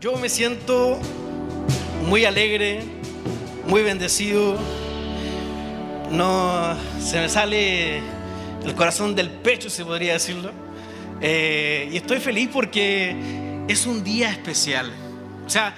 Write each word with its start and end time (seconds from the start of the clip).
Yo 0.00 0.16
me 0.16 0.30
siento 0.30 0.98
muy 2.06 2.24
alegre, 2.24 2.80
muy 3.66 3.82
bendecido. 3.82 4.56
No 6.10 6.74
se 6.98 7.20
me 7.20 7.28
sale 7.28 7.98
el 8.64 8.74
corazón 8.74 9.14
del 9.14 9.28
pecho, 9.28 9.68
se 9.68 9.84
podría 9.84 10.14
decirlo. 10.14 10.52
Eh, 11.20 11.90
y 11.92 11.98
estoy 11.98 12.18
feliz 12.18 12.48
porque 12.50 13.14
es 13.68 13.84
un 13.84 14.02
día 14.02 14.30
especial. 14.30 14.90
O 15.44 15.50
sea, 15.50 15.74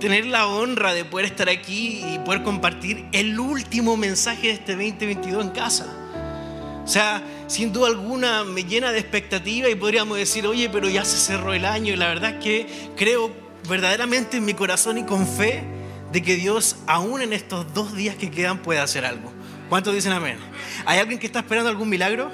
tener 0.00 0.24
la 0.24 0.46
honra 0.46 0.94
de 0.94 1.04
poder 1.04 1.26
estar 1.26 1.50
aquí 1.50 2.02
y 2.10 2.20
poder 2.20 2.42
compartir 2.44 3.04
el 3.12 3.38
último 3.38 3.98
mensaje 3.98 4.46
de 4.46 4.52
este 4.54 4.72
2022 4.72 5.44
en 5.44 5.50
casa. 5.50 5.94
O 6.86 6.88
sea, 6.88 7.22
sin 7.48 7.70
duda 7.70 7.88
alguna 7.88 8.44
me 8.44 8.64
llena 8.64 8.92
de 8.92 8.98
expectativa 8.98 9.68
y 9.68 9.74
podríamos 9.74 10.16
decir, 10.16 10.46
oye, 10.46 10.70
pero 10.70 10.88
ya 10.88 11.04
se 11.04 11.18
cerró 11.18 11.52
el 11.52 11.66
año 11.66 11.92
y 11.92 11.96
la 11.96 12.08
verdad 12.08 12.36
es 12.36 12.42
que 12.42 12.66
creo 12.96 13.41
verdaderamente 13.68 14.36
en 14.38 14.44
mi 14.44 14.54
corazón 14.54 14.98
y 14.98 15.04
con 15.04 15.26
fe 15.26 15.64
de 16.12 16.22
que 16.22 16.36
Dios, 16.36 16.76
aún 16.86 17.22
en 17.22 17.32
estos 17.32 17.72
dos 17.72 17.94
días 17.94 18.16
que 18.16 18.30
quedan, 18.30 18.58
puede 18.58 18.80
hacer 18.80 19.04
algo. 19.04 19.32
¿Cuántos 19.68 19.94
dicen 19.94 20.12
amén? 20.12 20.36
¿Hay 20.84 20.98
alguien 20.98 21.18
que 21.18 21.26
está 21.26 21.38
esperando 21.38 21.70
algún 21.70 21.88
milagro? 21.88 22.30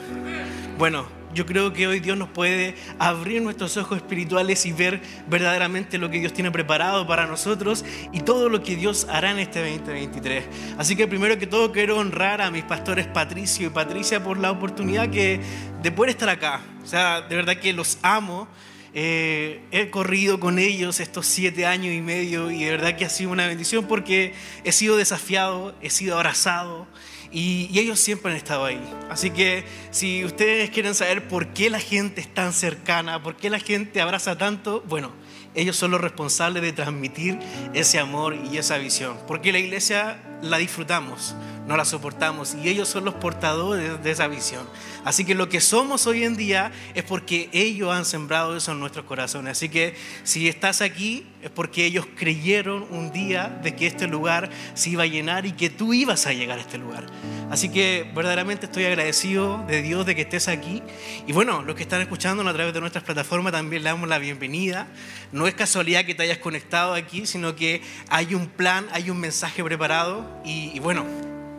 Bueno, 0.76 1.06
yo 1.34 1.46
creo 1.46 1.72
que 1.72 1.86
hoy 1.86 2.00
Dios 2.00 2.16
nos 2.16 2.28
puede 2.30 2.74
abrir 2.98 3.42
nuestros 3.42 3.76
ojos 3.76 3.98
espirituales 3.98 4.66
y 4.66 4.72
ver 4.72 5.00
verdaderamente 5.28 5.98
lo 5.98 6.10
que 6.10 6.18
Dios 6.18 6.32
tiene 6.32 6.50
preparado 6.50 7.06
para 7.06 7.26
nosotros 7.26 7.84
y 8.12 8.20
todo 8.20 8.48
lo 8.48 8.62
que 8.62 8.74
Dios 8.74 9.06
hará 9.10 9.30
en 9.30 9.38
este 9.38 9.60
2023. 9.60 10.44
Así 10.78 10.96
que 10.96 11.06
primero 11.06 11.38
que 11.38 11.46
todo 11.46 11.70
quiero 11.70 11.98
honrar 11.98 12.40
a 12.40 12.50
mis 12.50 12.64
pastores 12.64 13.06
Patricio 13.06 13.68
y 13.68 13.70
Patricia 13.70 14.22
por 14.22 14.38
la 14.38 14.50
oportunidad 14.50 15.10
que, 15.10 15.40
de 15.82 15.92
poder 15.92 16.10
estar 16.10 16.28
acá. 16.28 16.60
O 16.82 16.86
sea, 16.86 17.20
de 17.20 17.36
verdad 17.36 17.56
que 17.58 17.72
los 17.72 17.98
amo 18.02 18.48
eh, 18.94 19.60
he 19.70 19.90
corrido 19.90 20.40
con 20.40 20.58
ellos 20.58 21.00
estos 21.00 21.26
siete 21.26 21.66
años 21.66 21.94
y 21.94 22.00
medio 22.00 22.50
y 22.50 22.64
de 22.64 22.70
verdad 22.70 22.96
que 22.96 23.04
ha 23.04 23.10
sido 23.10 23.30
una 23.30 23.46
bendición 23.46 23.86
porque 23.86 24.32
he 24.64 24.72
sido 24.72 24.96
desafiado, 24.96 25.74
he 25.82 25.90
sido 25.90 26.16
abrazado 26.16 26.86
y, 27.30 27.68
y, 27.70 27.78
ellos 27.80 28.00
siempre 28.00 28.32
han 28.32 28.38
estado 28.38 28.64
ahí. 28.64 28.80
Así 29.10 29.30
que 29.30 29.64
si 29.90 30.24
ustedes 30.24 30.70
quieren 30.70 30.94
saber 30.94 31.28
por 31.28 31.48
qué 31.48 31.68
la 31.68 31.80
gente 31.80 32.22
es 32.22 32.32
tan 32.32 32.54
cercana, 32.54 33.22
por 33.22 33.36
qué 33.36 33.50
la 33.50 33.58
gente 33.58 34.00
abraza 34.00 34.38
tanto, 34.38 34.82
bueno, 34.88 35.12
ellos 35.54 35.76
son 35.76 35.90
los 35.90 36.00
responsables 36.00 36.62
de 36.62 36.72
transmitir 36.72 37.38
ese 37.74 37.98
amor 37.98 38.36
y 38.50 38.58
esa 38.58 38.78
visión. 38.78 39.18
Porque 39.26 39.52
la 39.52 39.58
iglesia 39.58 40.22
la 40.42 40.58
disfrutamos, 40.58 41.34
no 41.66 41.76
la 41.76 41.84
soportamos 41.84 42.54
y 42.54 42.68
ellos 42.68 42.88
son 42.88 43.04
los 43.04 43.14
portadores 43.14 44.02
de 44.02 44.10
esa 44.10 44.28
visión. 44.28 44.66
Así 45.04 45.24
que 45.24 45.34
lo 45.34 45.48
que 45.48 45.60
somos 45.60 46.06
hoy 46.06 46.24
en 46.24 46.36
día 46.36 46.72
es 46.94 47.02
porque 47.02 47.48
ellos 47.52 47.92
han 47.92 48.04
sembrado 48.04 48.56
eso 48.56 48.72
en 48.72 48.80
nuestros 48.80 49.04
corazones. 49.04 49.52
Así 49.52 49.68
que 49.68 49.94
si 50.24 50.48
estás 50.48 50.80
aquí 50.80 51.26
es 51.42 51.50
porque 51.50 51.84
ellos 51.84 52.06
creyeron 52.16 52.86
un 52.90 53.12
día 53.12 53.48
de 53.62 53.74
que 53.74 53.86
este 53.86 54.06
lugar 54.06 54.50
se 54.74 54.90
iba 54.90 55.04
a 55.04 55.06
llenar 55.06 55.46
y 55.46 55.52
que 55.52 55.70
tú 55.70 55.94
ibas 55.94 56.26
a 56.26 56.32
llegar 56.32 56.58
a 56.58 56.60
este 56.60 56.78
lugar. 56.78 57.06
Así 57.50 57.68
que 57.68 58.10
verdaderamente 58.14 58.66
estoy 58.66 58.84
agradecido 58.84 59.64
de 59.66 59.82
Dios 59.82 60.04
de 60.04 60.14
que 60.14 60.22
estés 60.22 60.48
aquí. 60.48 60.82
Y 61.26 61.32
bueno, 61.32 61.62
los 61.62 61.76
que 61.76 61.82
están 61.82 62.00
escuchándonos 62.00 62.50
a 62.52 62.54
través 62.54 62.74
de 62.74 62.80
nuestras 62.80 63.04
plataformas 63.04 63.52
también 63.52 63.82
le 63.82 63.88
damos 63.88 64.08
la 64.08 64.18
bienvenida. 64.18 64.88
No 65.32 65.46
es 65.46 65.54
casualidad 65.54 66.04
que 66.04 66.14
te 66.14 66.24
hayas 66.24 66.38
conectado 66.38 66.94
aquí, 66.94 67.26
sino 67.26 67.56
que 67.56 67.82
hay 68.08 68.34
un 68.34 68.48
plan, 68.48 68.86
hay 68.92 69.10
un 69.10 69.18
mensaje 69.18 69.62
preparado. 69.64 70.27
Y, 70.44 70.78
bueno, 70.80 71.04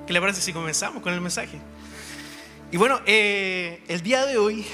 ¿qué 0.08 0.14
le 0.14 0.22
parece 0.22 0.42
si 0.42 0.54
comenzamos 0.54 1.04
con 1.04 1.14
el 1.14 1.22
mensaje? 1.22 1.60
Y 2.72 2.78
bueno, 2.78 3.00
eh, 3.06 3.82
el 3.88 4.02
día 4.02 4.26
de 4.26 4.38
hoy 4.38 4.66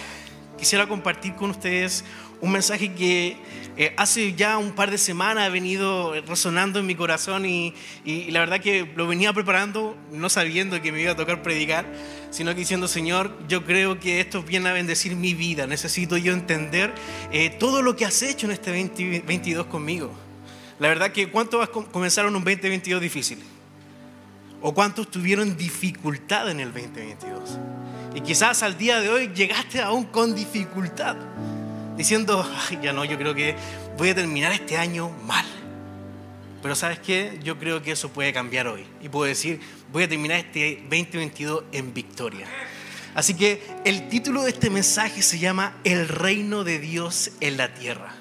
quisiera 0.57 0.87
compartir 0.87 1.35
con 1.35 1.49
ustedes 1.49 2.03
un 2.41 2.51
mensaje 2.51 2.93
que 2.93 3.37
eh, 3.77 3.93
hace 3.97 4.33
ya 4.33 4.57
un 4.57 4.71
par 4.71 4.91
de 4.91 4.97
semanas 4.97 5.47
ha 5.47 5.49
venido 5.49 6.13
resonando 6.27 6.79
en 6.79 6.85
mi 6.85 6.95
corazón 6.95 7.45
y, 7.45 7.73
la 8.05 8.39
verdad 8.39 8.61
que 8.61 8.87
lo 8.95 9.07
venía 9.07 9.33
preparando 9.33 9.97
no 10.11 10.29
sabiendo 10.29 10.81
que 10.81 10.91
me 10.91 11.01
iba 11.01 11.11
a 11.11 11.15
tocar 11.15 11.41
predicar, 11.41 11.85
sino 12.31 12.51
que 12.51 12.59
diciendo, 12.59 12.87
Señor, 12.87 13.35
yo 13.47 13.65
creo 13.65 13.99
que 13.99 14.19
esto 14.19 14.43
viene 14.43 14.69
a 14.69 14.73
bendecir 14.73 15.15
mi 15.15 15.33
vida, 15.33 15.67
necesito 15.67 16.17
yo 16.17 16.33
entender 16.33 16.93
eh, 17.31 17.49
todo 17.49 17.81
lo 17.81 17.95
que 17.95 18.05
has 18.05 18.21
hecho 18.21 18.45
en 18.45 18.53
este 18.53 18.71
2022 18.71 19.65
conmigo. 19.67 20.11
La 20.79 20.89
verdad 20.89 21.11
que 21.11 21.29
¿cuántos 21.29 21.67
comenzaron 21.69 22.35
un 22.35 22.43
2022 22.43 23.01
difícil? 23.01 23.39
¿O 24.67 24.73
cuántos 24.73 25.11
tuvieron 25.11 25.55
dificultad 25.55 26.49
en 26.49 26.59
el 26.59 26.73
2022? 26.73 27.59
Y 28.15 28.21
quizás 28.21 28.63
al 28.63 28.79
día 28.79 28.99
de 28.99 29.09
hoy 29.09 29.27
llegaste 29.27 29.79
aún 29.79 30.05
con 30.05 30.33
dificultad, 30.33 31.15
diciendo, 31.95 32.43
ya 32.81 32.91
no, 32.91 33.05
yo 33.05 33.15
creo 33.15 33.35
que 33.35 33.55
voy 33.95 34.09
a 34.09 34.15
terminar 34.15 34.51
este 34.53 34.75
año 34.75 35.11
mal. 35.27 35.45
Pero 36.63 36.73
sabes 36.73 36.97
qué, 36.97 37.39
yo 37.43 37.59
creo 37.59 37.83
que 37.83 37.91
eso 37.91 38.09
puede 38.09 38.33
cambiar 38.33 38.67
hoy. 38.67 38.83
Y 39.03 39.09
puedo 39.09 39.25
decir, 39.25 39.59
voy 39.91 40.01
a 40.01 40.09
terminar 40.09 40.39
este 40.39 40.77
2022 40.89 41.65
en 41.71 41.93
victoria. 41.93 42.47
Así 43.13 43.35
que 43.35 43.61
el 43.85 44.09
título 44.09 44.41
de 44.41 44.49
este 44.49 44.71
mensaje 44.71 45.21
se 45.21 45.37
llama 45.37 45.75
El 45.83 46.07
reino 46.07 46.63
de 46.63 46.79
Dios 46.79 47.29
en 47.39 47.57
la 47.57 47.75
tierra. 47.75 48.15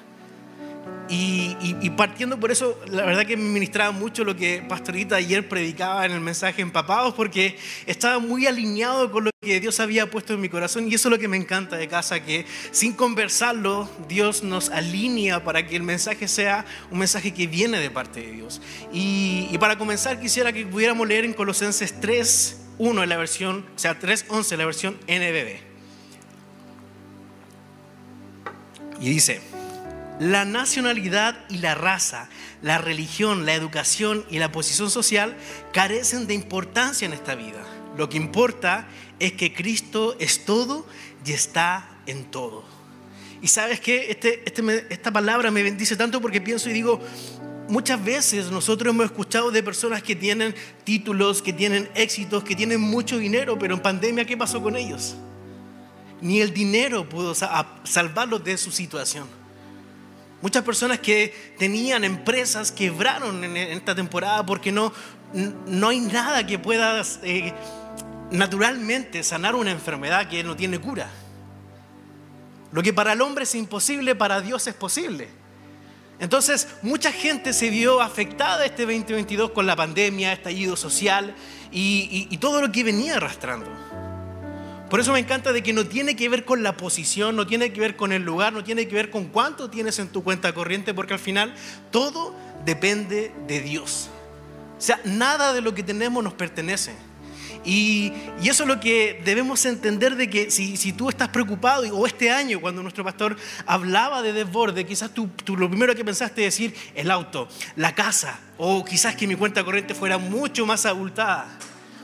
Y, 1.15 1.57
y, 1.61 1.77
y, 1.81 1.91
partiendo 1.91 2.41
por 2.41 2.51
eso, 2.51 2.77
la 2.89 3.05
verdad 3.05 3.25
que 3.25 3.37
me 3.37 3.49
ministraba 3.49 3.93
mucho 3.93 4.25
lo 4.25 4.35
que 4.35 4.65
Pastorita 4.69 5.15
ayer 5.15 5.49
predicaba 5.49 6.05
en 6.05 6.11
el 6.11 6.21
mensaje 6.21 6.61
Empapados, 6.61 7.15
porque 7.15 7.57
estaba 7.87 8.19
muy 8.19 8.49
alineado 8.49 9.13
con 9.13 9.27
lo 9.27 9.31
que 9.41 9.61
Dios 9.61 9.79
había 9.79 10.11
puesto 10.11 10.35
en 10.35 10.41
mi 10.41 10.49
corazón. 10.49 10.91
Y 10.91 10.95
eso 10.95 11.07
es 11.07 11.13
lo 11.13 11.19
que 11.21 11.29
me 11.29 11.37
encanta 11.37 11.77
de 11.77 11.87
casa, 11.87 12.25
que 12.25 12.47
sin 12.73 12.95
conversarlo, 12.95 13.89
Dios 14.09 14.43
nos 14.43 14.71
alinea 14.71 15.45
para 15.45 15.65
que 15.65 15.77
el 15.77 15.85
mensaje 15.85 16.27
sea 16.27 16.65
un 16.91 16.99
mensaje 16.99 17.33
que 17.33 17.47
viene 17.47 17.79
de 17.79 17.91
parte 17.91 18.21
de 18.21 18.33
Dios. 18.33 18.61
Y, 18.93 19.47
y 19.53 19.59
para 19.59 19.79
comenzar, 19.79 20.19
quisiera 20.19 20.53
que 20.53 20.67
pudiéramos 20.67 21.07
leer 21.07 21.25
en 21.25 21.33
Colosenses 21.33 22.01
3, 22.01 22.61
1 22.79 23.03
en 23.05 23.09
la 23.09 23.17
versión, 23.17 23.65
o 23.77 23.79
sea, 23.79 24.01
3.11 24.01 24.51
en 24.51 24.59
la 24.59 24.67
versión 24.67 24.95
NBB. 25.07 25.75
Y 29.01 29.11
dice, 29.11 29.54
la 30.21 30.45
nacionalidad 30.45 31.37
y 31.49 31.59
la 31.59 31.75
raza, 31.75 32.29
la 32.63 32.79
religión, 32.79 33.47
la 33.47 33.55
educación 33.55 34.25
y 34.31 34.39
la 34.39 34.53
posición 34.53 34.91
social 34.91 35.37
carecen 35.73 36.27
de 36.27 36.35
importancia 36.35 37.07
en 37.07 37.13
esta 37.13 37.35
vida. 37.35 37.65
Lo 37.97 38.09
que 38.09 38.17
importa 38.17 38.87
es 39.19 39.33
que 39.33 39.53
Cristo 39.53 40.17
es 40.19 40.45
todo 40.45 40.87
y 41.25 41.33
está 41.33 41.89
en 42.07 42.25
todo. 42.25 42.65
Y 43.43 43.49
sabes 43.49 43.81
que 43.81 44.11
este, 44.11 44.43
este, 44.47 44.87
esta 44.89 45.13
palabra 45.13 45.51
me 45.51 45.63
bendice 45.63 45.97
tanto 45.97 46.21
porque 46.21 46.41
pienso 46.41 46.71
y 46.71 46.73
digo, 46.73 47.01
muchas 47.69 48.03
veces 48.03 48.51
nosotros 48.51 48.93
hemos 48.93 49.07
escuchado 49.07 49.51
de 49.51 49.63
personas 49.63 50.03
que 50.03 50.17
tienen 50.17 50.55
títulos, 50.85 51.43
que 51.43 51.53
tienen 51.53 51.89
éxitos, 51.95 52.43
que 52.45 52.57
tienen 52.57 52.81
mucho 52.81 53.19
dinero, 53.19 53.59
pero 53.59 53.75
en 53.75 53.83
pandemia, 53.83 54.25
¿qué 54.25 54.37
pasó 54.37 54.63
con 54.63 54.77
ellos? 54.77 55.17
Ni 56.21 56.41
el 56.41 56.55
dinero 56.55 57.09
pudo 57.09 57.35
salvarlos 57.35 58.43
de 58.45 58.57
su 58.57 58.71
situación. 58.71 59.44
Muchas 60.45 60.63
personas 60.63 60.99
que 60.99 61.55
tenían 61.57 62.05
empresas 62.05 62.71
quebraron 62.71 63.43
en 63.45 63.57
esta 63.57 63.95
temporada 63.95 64.45
porque 64.45 64.71
no, 64.71 64.93
no 65.33 65.89
hay 65.89 66.01
nada 66.01 66.47
que 66.47 66.59
pueda 66.59 67.03
eh, 67.23 67.55
naturalmente 68.31 69.23
sanar 69.23 69.55
una 69.55 69.71
enfermedad 69.71 70.29
que 70.29 70.45
no 70.45 70.55
tiene 70.55 70.79
cura. 70.79 71.09
Lo 72.73 72.83
que 72.83 72.93
para 72.93 73.15
el 73.15 73.23
hombre 73.23 73.45
es 73.45 73.55
imposible, 73.55 74.15
para 74.15 74.43
Dios 74.43 74.67
es 74.67 74.75
posible. 74.75 75.29
Entonces, 76.19 76.69
mucha 76.83 77.11
gente 77.11 77.55
se 77.55 77.71
vio 77.71 78.03
afectada 78.03 78.67
este 78.67 78.83
2022 78.83 79.53
con 79.53 79.67
la 79.67 79.77
pandemia, 79.77 80.35
estallido 80.35 80.77
social 80.77 81.35
y 81.73 82.37
todo 82.37 82.61
lo 82.61 82.71
que 82.71 82.85
venía 82.85 83.17
arrastrando. 83.17 83.71
Por 84.91 85.01
eso 85.01 85.13
me 85.13 85.19
encanta 85.19 85.53
de 85.53 85.63
que 85.63 85.73
no 85.73 85.87
tiene 85.87 86.15
que 86.15 86.29
ver 86.29 86.45
con 86.45 86.63
la 86.63 86.77
posición, 86.77 87.37
no 87.37 87.47
tiene 87.47 87.73
que 87.73 87.81
ver 87.81 87.97
con 87.97 88.13
el 88.13 88.23
lugar, 88.23 88.53
no 88.53 88.63
tiene 88.63 88.87
que 88.87 88.95
ver 88.95 89.11
con 89.11 89.27
cuánto 89.27 89.71
tienes 89.71 89.99
en 89.99 90.09
tu 90.09 90.23
cuenta 90.23 90.53
corriente, 90.53 90.93
porque 90.95 91.15
al 91.15 91.21
final 91.21 91.55
todo 91.91 92.35
depende 92.65 93.33
de 93.47 93.61
Dios. 93.61 94.09
O 94.79 94.81
sea, 94.81 95.01
nada 95.05 95.53
de 95.53 95.63
lo 95.63 95.75
que 95.75 95.83
tenemos 95.83 96.23
nos 96.23 96.35
pertenece. 96.35 96.95
Y, 97.65 98.13
y, 98.43 98.51
eso 98.51 98.65
es 98.65 98.69
lo 98.69 98.79
que 98.79 99.23
debemos 99.25 99.65
entender 99.65 100.17
de 100.17 100.29
que 100.29 100.51
si, 100.51 100.77
si, 100.77 100.93
tú 100.93 101.09
estás 101.09 101.29
preocupado, 101.31 101.83
o 101.97 102.07
este 102.07 102.31
año 102.31 102.61
cuando 102.61 102.83
nuestro 102.83 103.05
pastor 103.05 103.39
hablaba 103.65 104.21
de 104.21 104.35
desborde, 104.35 104.85
quizás 104.85 105.15
tú, 105.15 105.29
tú, 105.45 105.57
lo 105.57 105.71
primero 105.71 105.95
que 105.95 106.05
pensaste 106.05 106.43
decir 106.43 106.75
el 106.95 107.11
auto, 107.11 107.49
la 107.77 107.95
casa, 107.95 108.39
o 108.59 108.85
quizás 108.85 109.17
que 109.17 109.27
mi 109.27 109.35
cuenta 109.35 109.65
corriente 109.65 109.95
fuera 109.95 110.19
mucho 110.19 110.67
más 110.67 110.85
abultada. 110.85 111.59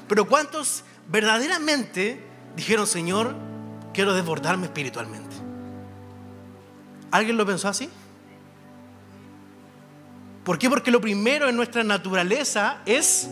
Pero 0.09 0.27
¿cuántos 0.27 0.83
verdaderamente 1.11 2.30
dijeron, 2.57 2.87
Señor, 2.87 3.35
quiero 3.93 4.15
desbordarme 4.15 4.67
espiritualmente? 4.67 5.37
¿Alguien 7.11 7.37
lo 7.37 7.47
pensó 7.47 7.69
así? 7.69 7.89
¿Por 10.45 10.59
qué? 10.59 10.71
Porque 10.71 10.91
lo 10.91 11.01
primero 11.01 11.49
en 11.49 11.57
nuestra 11.57 11.85
naturaleza 11.85 12.79
es 12.87 13.31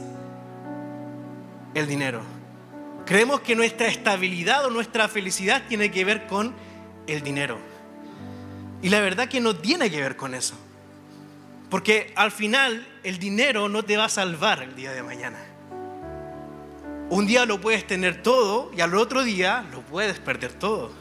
el 1.75 1.87
dinero. 1.87 2.23
Creemos 3.07 3.41
que 3.41 3.57
nuestra 3.57 3.89
estabilidad 3.89 4.67
o 4.67 4.71
nuestra 4.71 5.09
felicidad 5.09 5.63
tiene 5.69 5.91
que 5.91 6.05
ver 6.05 6.27
con 6.27 6.55
el 7.07 7.23
dinero. 7.23 7.59
Y 8.83 8.91
la 8.91 9.01
verdad 9.01 9.29
que 9.29 9.41
no 9.41 9.57
tiene 9.57 9.91
que 9.91 10.01
ver 10.01 10.17
con 10.17 10.35
eso. 10.35 10.55
Porque 11.71 12.13
al 12.17 12.31
final 12.31 12.87
el 13.03 13.19
dinero 13.19 13.69
no 13.69 13.83
te 13.83 13.97
va 13.97 14.05
a 14.05 14.09
salvar 14.09 14.63
el 14.63 14.75
día 14.75 14.93
de 14.93 15.03
mañana. 15.03 15.39
Un 17.11 17.27
día 17.27 17.47
lo 17.47 17.61
puedes 17.61 17.87
tener 17.87 18.23
todo 18.23 18.71
y 18.77 18.83
al 18.83 18.95
otro 18.95 19.25
día 19.25 19.67
lo 19.73 19.81
puedes 19.83 20.19
perder 20.19 20.53
todo. 20.53 20.93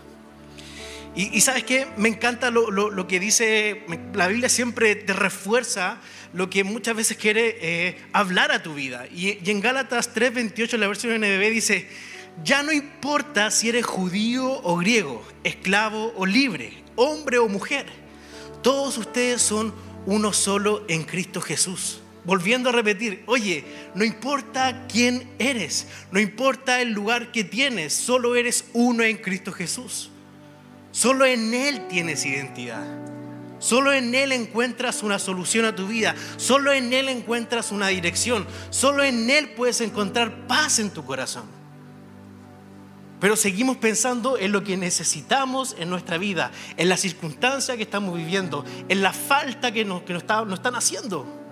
Y, 1.15 1.41
sabes 1.41 1.63
qué, 1.63 1.87
me 1.97 2.09
encanta 2.09 2.51
lo, 2.51 3.07
que 3.07 3.19
dice, 3.19 3.83
la 4.13 4.27
Biblia 4.27 4.49
siempre 4.49 4.93
te 4.93 5.13
refuerza 5.13 5.97
lo 6.31 6.47
que 6.47 6.63
muchas 6.63 6.95
veces 6.95 7.17
quiere 7.17 7.57
eh, 7.59 7.97
hablar 8.13 8.51
a 8.51 8.61
tu 8.61 8.75
vida. 8.75 9.07
Y, 9.07 9.39
y 9.43 9.49
en 9.49 9.59
Gálatas 9.59 10.13
3:28, 10.13 10.77
la 10.77 10.87
versión 10.87 11.19
NBB 11.19 11.51
dice, 11.51 11.89
ya 12.43 12.61
no 12.61 12.71
importa 12.71 13.49
si 13.49 13.69
eres 13.69 13.85
judío 13.85 14.61
o 14.61 14.77
griego, 14.77 15.23
esclavo 15.43 16.13
o 16.15 16.27
libre, 16.27 16.83
hombre 16.95 17.39
o 17.39 17.47
mujer, 17.47 17.87
todos 18.61 18.99
ustedes 18.99 19.41
son 19.41 19.73
uno 20.05 20.33
solo 20.33 20.85
en 20.87 21.03
Cristo 21.03 21.41
Jesús. 21.41 22.01
Volviendo 22.27 22.69
a 22.69 22.73
repetir, 22.73 23.23
oye, 23.25 23.63
no 23.95 24.03
importa 24.03 24.85
quién 24.91 25.29
eres, 25.39 25.87
no 26.11 26.19
importa 26.19 26.81
el 26.81 26.91
lugar 26.91 27.31
que 27.31 27.45
tienes, 27.45 27.93
solo 27.93 28.35
eres 28.35 28.65
uno 28.73 29.03
en 29.03 29.15
Cristo 29.15 29.53
Jesús. 29.53 30.11
Solo 30.91 31.25
en 31.25 31.53
Él 31.53 31.87
tienes 31.87 32.25
identidad. 32.25 32.85
Solo 33.59 33.93
en 33.93 34.13
Él 34.13 34.33
encuentras 34.33 35.03
una 35.03 35.19
solución 35.19 35.63
a 35.63 35.73
tu 35.73 35.87
vida. 35.87 36.15
Solo 36.35 36.73
en 36.73 36.91
Él 36.91 37.07
encuentras 37.07 37.71
una 37.71 37.87
dirección. 37.87 38.45
Solo 38.71 39.03
en 39.03 39.29
Él 39.29 39.51
puedes 39.51 39.79
encontrar 39.79 40.47
paz 40.47 40.79
en 40.79 40.89
tu 40.89 41.05
corazón. 41.05 41.45
Pero 43.21 43.37
seguimos 43.37 43.77
pensando 43.77 44.37
en 44.37 44.51
lo 44.51 44.65
que 44.65 44.75
necesitamos 44.75 45.77
en 45.79 45.89
nuestra 45.89 46.17
vida, 46.17 46.51
en 46.75 46.89
la 46.89 46.97
circunstancia 46.97 47.77
que 47.77 47.83
estamos 47.83 48.17
viviendo, 48.17 48.65
en 48.89 49.01
la 49.01 49.13
falta 49.13 49.71
que 49.71 49.85
nos, 49.85 50.03
que 50.03 50.11
nos, 50.11 50.23
están 50.23 50.75
haciendo. 50.75 51.46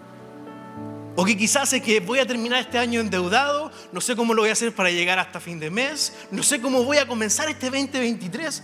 O 1.16 1.24
que 1.24 1.38
quizás 1.38 1.72
es 1.72 1.82
que 1.82 2.02
voy 2.02 2.20
a 2.20 2.28
terminar 2.28 2.60
este 2.60 2.78
año 2.78 3.00
endeudado, 3.00 3.72
no 3.94 4.02
sé 4.02 4.16
cómo 4.16 4.34
lo 4.34 4.42
voy 4.42 4.50
a 4.50 4.54
hacer 4.54 4.76
para 4.76 4.92
llegar 4.92 5.18
hasta 5.18 5.40
fin 5.40 5.60
de 5.60 5.70
mes, 5.70 6.14
no 6.30 6.44
sé 6.44 6.60
cómo 6.60 6.84
voy 6.84 6.98
a 6.98 7.08
comenzar 7.08 7.48
este 7.48 7.70
2023. 7.70 8.62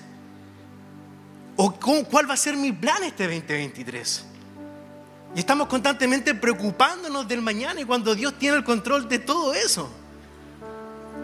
O 1.55 1.73
cuál 1.73 2.29
va 2.29 2.33
a 2.33 2.37
ser 2.37 2.57
mi 2.57 2.73
plan 2.73 3.03
este 3.03 3.23
2023. 3.23 4.25
Y 5.33 5.39
estamos 5.39 5.67
constantemente 5.67 6.35
preocupándonos 6.35 7.25
del 7.25 7.41
mañana 7.41 7.79
y 7.79 7.85
cuando 7.85 8.15
Dios 8.15 8.37
tiene 8.37 8.57
el 8.57 8.65
control 8.65 9.07
de 9.07 9.19
todo 9.19 9.53
eso. 9.53 9.89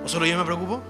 ¿O 0.05 0.07
solo 0.07 0.25
yo 0.25 0.37
me 0.37 0.45
preocupo? 0.45 0.81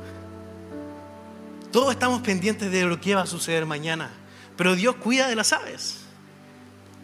Todos 1.71 1.91
estamos 1.91 2.21
pendientes 2.21 2.71
de 2.71 2.83
lo 2.85 3.01
que 3.01 3.15
va 3.15 3.23
a 3.23 3.27
suceder 3.27 3.65
mañana, 3.65 4.11
pero 4.55 4.75
Dios 4.75 4.95
cuida 4.97 5.27
de 5.27 5.35
las 5.35 5.51
aves. 5.51 6.01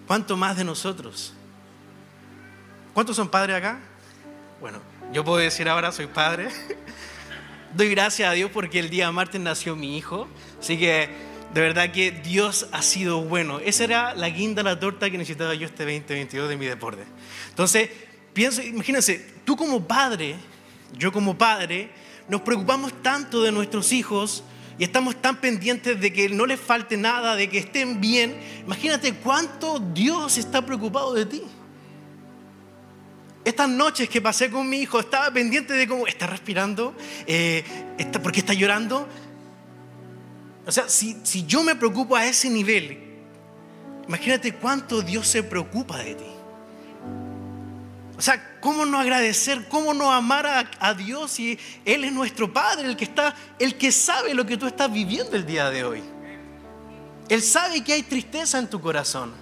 ¿Cuánto 0.05 0.37
más 0.37 0.55
de 0.55 0.63
nosotros? 0.63 1.33
¿Cuántos 2.93 3.15
son 3.15 3.27
padres 3.27 3.55
acá? 3.55 3.79
Bueno, 4.61 4.77
yo 5.11 5.25
puedo 5.25 5.39
decir 5.39 5.67
ahora 5.67 5.91
soy 5.91 6.05
padre. 6.05 6.49
Doy 7.73 7.89
gracias 7.89 8.29
a 8.29 8.33
Dios 8.33 8.51
porque 8.53 8.77
el 8.77 8.91
día 8.91 9.11
martes 9.11 9.41
nació 9.41 9.75
mi 9.75 9.97
hijo. 9.97 10.27
Así 10.59 10.77
que 10.77 11.09
de 11.55 11.61
verdad 11.61 11.91
que 11.91 12.11
Dios 12.11 12.67
ha 12.71 12.83
sido 12.83 13.21
bueno. 13.21 13.59
Esa 13.59 13.83
era 13.85 14.13
la 14.13 14.29
guinda, 14.29 14.61
la 14.61 14.79
torta 14.79 15.09
que 15.09 15.17
necesitaba 15.17 15.55
yo 15.55 15.65
este 15.65 15.85
2022 15.85 16.47
de 16.47 16.55
mi 16.55 16.67
deporte. 16.67 17.01
Entonces, 17.49 17.89
pienso, 18.31 18.61
imagínense, 18.61 19.27
tú 19.43 19.55
como 19.55 19.87
padre, 19.87 20.35
yo 20.95 21.11
como 21.11 21.35
padre, 21.35 21.89
nos 22.29 22.41
preocupamos 22.41 22.93
tanto 23.01 23.41
de 23.41 23.51
nuestros 23.51 23.91
hijos 23.91 24.43
y 24.77 24.83
estamos 24.83 25.19
tan 25.19 25.41
pendientes 25.41 25.99
de 25.99 26.13
que 26.13 26.29
no 26.29 26.45
les 26.45 26.59
falte 26.59 26.95
nada, 26.95 27.35
de 27.35 27.49
que 27.49 27.57
estén 27.57 27.99
bien. 27.99 28.37
Imagínate 28.67 29.15
cuánto 29.15 29.79
Dios 29.79 30.37
está 30.37 30.63
preocupado 30.63 31.15
de 31.15 31.25
ti. 31.25 31.43
Estas 33.45 33.67
noches 33.69 34.07
que 34.07 34.21
pasé 34.21 34.49
con 34.49 34.69
mi 34.69 34.77
hijo, 34.77 34.99
estaba 34.99 35.31
pendiente 35.31 35.73
de 35.73 35.87
cómo 35.87 36.07
está 36.07 36.27
respirando, 36.27 36.95
eh, 37.27 37.63
está, 37.97 38.21
porque 38.21 38.39
está 38.39 38.53
llorando. 38.53 39.07
O 40.65 40.71
sea, 40.71 40.87
si, 40.87 41.17
si 41.23 41.45
yo 41.45 41.61
me 41.61 41.75
preocupo 41.75 42.15
a 42.15 42.25
ese 42.25 42.49
nivel, 42.49 42.97
imagínate 44.07 44.53
cuánto 44.53 45.01
Dios 45.01 45.27
se 45.27 45.43
preocupa 45.43 45.97
de 45.97 46.15
ti. 46.15 46.23
O 48.17 48.21
sea, 48.21 48.59
¿cómo 48.61 48.85
no 48.85 48.99
agradecer, 48.99 49.67
cómo 49.67 49.93
no 49.93 50.11
amar 50.11 50.69
a, 50.79 50.93
Dios 50.93 51.31
si 51.31 51.59
Él 51.83 52.05
es 52.05 52.13
nuestro 52.13 52.53
Padre, 52.53 52.87
el 52.87 52.95
que 52.95 53.05
está, 53.05 53.35
el 53.59 53.77
que 53.77 53.91
sabe 53.91 54.33
lo 54.33 54.45
que 54.45 54.55
tú 54.55 54.67
estás 54.67 54.91
viviendo 54.91 55.35
el 55.35 55.45
día 55.45 55.69
de 55.69 55.83
hoy? 55.83 56.03
Él 57.27 57.41
sabe 57.41 57.83
que 57.83 57.93
hay 57.93 58.03
tristeza 58.03 58.59
en 58.59 58.69
tu 58.69 58.79
corazón. 58.79 59.33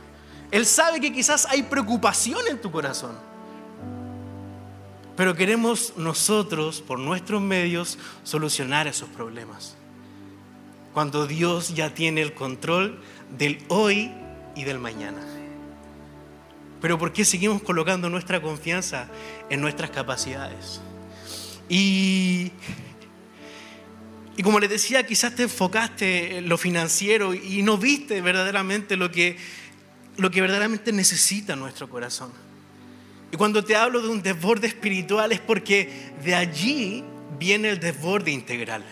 Él 0.50 0.66
sabe 0.66 1.00
que 1.00 1.12
quizás 1.14 1.46
hay 1.46 1.64
preocupación 1.64 2.40
en 2.50 2.60
tu 2.60 2.72
corazón. 2.72 3.31
Pero 5.22 5.36
queremos 5.36 5.94
nosotros, 5.98 6.82
por 6.82 6.98
nuestros 6.98 7.44
medios, 7.44 8.00
solucionar 8.24 8.88
esos 8.88 9.08
problemas. 9.08 9.76
Cuando 10.96 11.28
Dios 11.28 11.76
ya 11.76 11.94
tiene 11.94 12.24
el 12.24 12.34
control 12.34 13.00
del 13.38 13.60
hoy 13.68 14.12
y 14.56 14.64
del 14.64 14.80
mañana. 14.80 15.22
Pero 16.82 16.98
¿por 16.98 17.14
qué 17.14 17.24
seguimos 17.24 17.62
colocando 17.62 18.10
nuestra 18.10 18.42
confianza 18.42 19.12
en 19.52 19.62
nuestras 19.62 19.92
capacidades? 19.92 20.82
Y, 21.70 22.52
y 24.38 24.42
como 24.42 24.60
les 24.60 24.72
decía, 24.72 25.06
quizás 25.06 25.36
te 25.36 25.44
enfocaste 25.44 26.40
en 26.40 26.50
lo 26.50 26.58
financiero 26.58 27.36
y 27.36 27.62
no 27.62 27.78
viste 27.78 28.22
verdaderamente 28.22 28.98
lo 28.98 29.12
que, 29.12 29.38
lo 30.18 30.32
que 30.32 30.42
verdaderamente 30.42 30.92
necesita 30.92 31.56
nuestro 31.56 31.88
corazón. 31.88 32.32
Y 33.32 33.38
cuando 33.38 33.64
te 33.64 33.76
hablo 33.76 34.02
de 34.02 34.10
un 34.10 34.22
desborde 34.22 34.68
espiritual 34.68 35.32
es 35.32 35.40
porque 35.40 36.12
de 36.24 36.36
allí 36.36 37.04
viene 37.40 37.70
el 37.70 37.80
desborde 37.80 38.32
integral. 38.32 38.84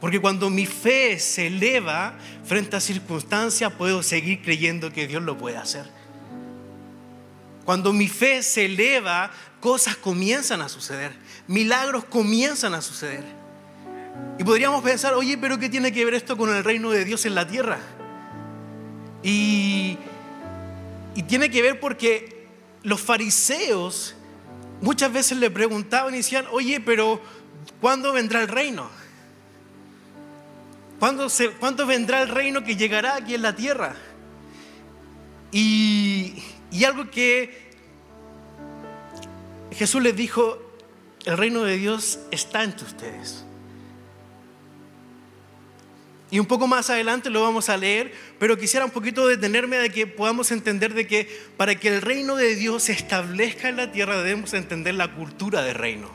Porque 0.00 0.20
cuando 0.20 0.48
mi 0.48 0.64
fe 0.64 1.18
se 1.18 1.48
eleva 1.48 2.14
frente 2.44 2.76
a 2.76 2.80
circunstancias, 2.80 3.72
puedo 3.72 4.02
seguir 4.02 4.42
creyendo 4.42 4.92
que 4.92 5.06
Dios 5.06 5.22
lo 5.22 5.36
puede 5.36 5.56
hacer. 5.56 5.84
Cuando 7.64 7.92
mi 7.92 8.08
fe 8.08 8.42
se 8.42 8.64
eleva, 8.64 9.30
cosas 9.60 9.96
comienzan 9.96 10.62
a 10.62 10.68
suceder, 10.68 11.12
milagros 11.46 12.04
comienzan 12.04 12.72
a 12.74 12.80
suceder. 12.80 13.24
Y 14.38 14.44
podríamos 14.44 14.82
pensar, 14.82 15.14
oye, 15.14 15.36
pero 15.36 15.58
¿qué 15.58 15.68
tiene 15.68 15.92
que 15.92 16.04
ver 16.04 16.14
esto 16.14 16.36
con 16.36 16.48
el 16.54 16.64
reino 16.64 16.90
de 16.90 17.04
Dios 17.04 17.26
en 17.26 17.34
la 17.34 17.46
tierra? 17.46 17.78
Y, 19.22 19.98
y 21.14 21.22
tiene 21.24 21.50
que 21.50 21.60
ver 21.60 21.80
porque 21.80 22.37
los 22.88 23.00
fariseos 23.00 24.14
muchas 24.80 25.12
veces 25.12 25.38
le 25.38 25.50
preguntaban 25.50 26.14
y 26.14 26.18
decían, 26.18 26.46
oye, 26.50 26.80
pero 26.80 27.20
¿cuándo 27.80 28.12
vendrá 28.12 28.40
el 28.40 28.48
reino? 28.48 28.88
¿Cuándo, 30.98 31.28
se, 31.28 31.50
¿Cuándo 31.50 31.86
vendrá 31.86 32.22
el 32.22 32.28
reino 32.28 32.64
que 32.64 32.76
llegará 32.76 33.16
aquí 33.16 33.34
en 33.34 33.42
la 33.42 33.54
tierra? 33.54 33.94
Y, 35.52 36.42
y 36.72 36.84
algo 36.84 37.10
que 37.10 37.68
Jesús 39.72 40.02
les 40.02 40.16
dijo, 40.16 40.58
el 41.24 41.36
reino 41.36 41.62
de 41.64 41.76
Dios 41.76 42.18
está 42.30 42.64
entre 42.64 42.86
ustedes. 42.86 43.44
Y 46.30 46.38
un 46.38 46.46
poco 46.46 46.66
más 46.66 46.90
adelante 46.90 47.30
lo 47.30 47.42
vamos 47.42 47.68
a 47.68 47.76
leer, 47.76 48.12
pero 48.38 48.58
quisiera 48.58 48.84
un 48.84 48.90
poquito 48.90 49.26
detenerme 49.26 49.78
de 49.78 49.90
que 49.90 50.06
podamos 50.06 50.50
entender 50.50 50.92
de 50.92 51.06
que 51.06 51.28
para 51.56 51.74
que 51.76 51.88
el 51.88 52.02
reino 52.02 52.36
de 52.36 52.54
Dios 52.54 52.84
se 52.84 52.92
establezca 52.92 53.68
en 53.68 53.76
la 53.76 53.92
tierra 53.92 54.18
debemos 54.18 54.52
entender 54.52 54.94
la 54.94 55.14
cultura 55.14 55.62
del 55.62 55.74
reino. 55.74 56.10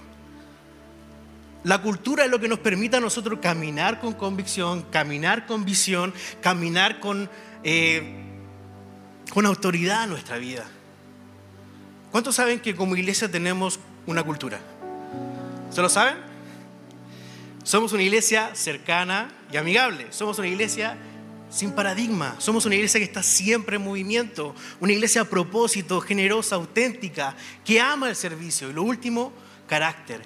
La 1.63 1.82
cultura 1.82 2.25
es 2.25 2.29
lo 2.29 2.39
que 2.39 2.48
nos 2.48 2.60
permite 2.60 2.98
a 2.98 3.00
nosotros 3.00 3.39
caminar 3.41 4.00
con 4.00 4.13
convicción, 4.13 4.84
caminar 4.91 5.48
con 5.48 5.65
visión, 5.65 6.13
caminar 6.41 7.00
con 7.00 7.29
eh, 7.63 8.24
con 9.34 9.46
autoridad 9.46 10.03
en 10.03 10.12
nuestra 10.12 10.38
vida. 10.38 10.65
¿Cuántos 12.12 12.36
saben 12.36 12.60
que 12.60 12.75
como 12.75 12.96
iglesia 12.96 13.32
tenemos 13.32 13.79
una 14.05 14.22
cultura? 14.22 14.60
¿Se 15.72 15.82
lo 15.82 15.89
saben? 15.89 16.32
Somos 17.63 17.93
una 17.93 18.03
iglesia 18.03 18.53
cercana 18.55 19.32
y 19.51 19.58
amigable. 19.58 20.08
Somos 20.10 20.38
una 20.38 20.48
iglesia 20.48 20.98
sin 21.50 21.72
paradigma. 21.72 22.36
Somos 22.39 22.65
una 22.65 22.75
iglesia 22.75 23.00
que 23.00 23.05
está 23.05 23.24
siempre 23.24 23.77
en 23.77 23.84
movimiento. 23.84 24.53
Una 24.82 24.91
iglesia 24.91 25.22
a 25.22 25.25
propósito, 25.25 26.01
generosa, 26.01 26.55
auténtica, 26.55 27.36
que 27.63 27.79
ama 27.79 28.10
el 28.10 28.15
servicio. 28.15 28.70
Y 28.70 28.74
lo 28.74 28.84
último, 28.84 29.32
carácter. 29.67 30.22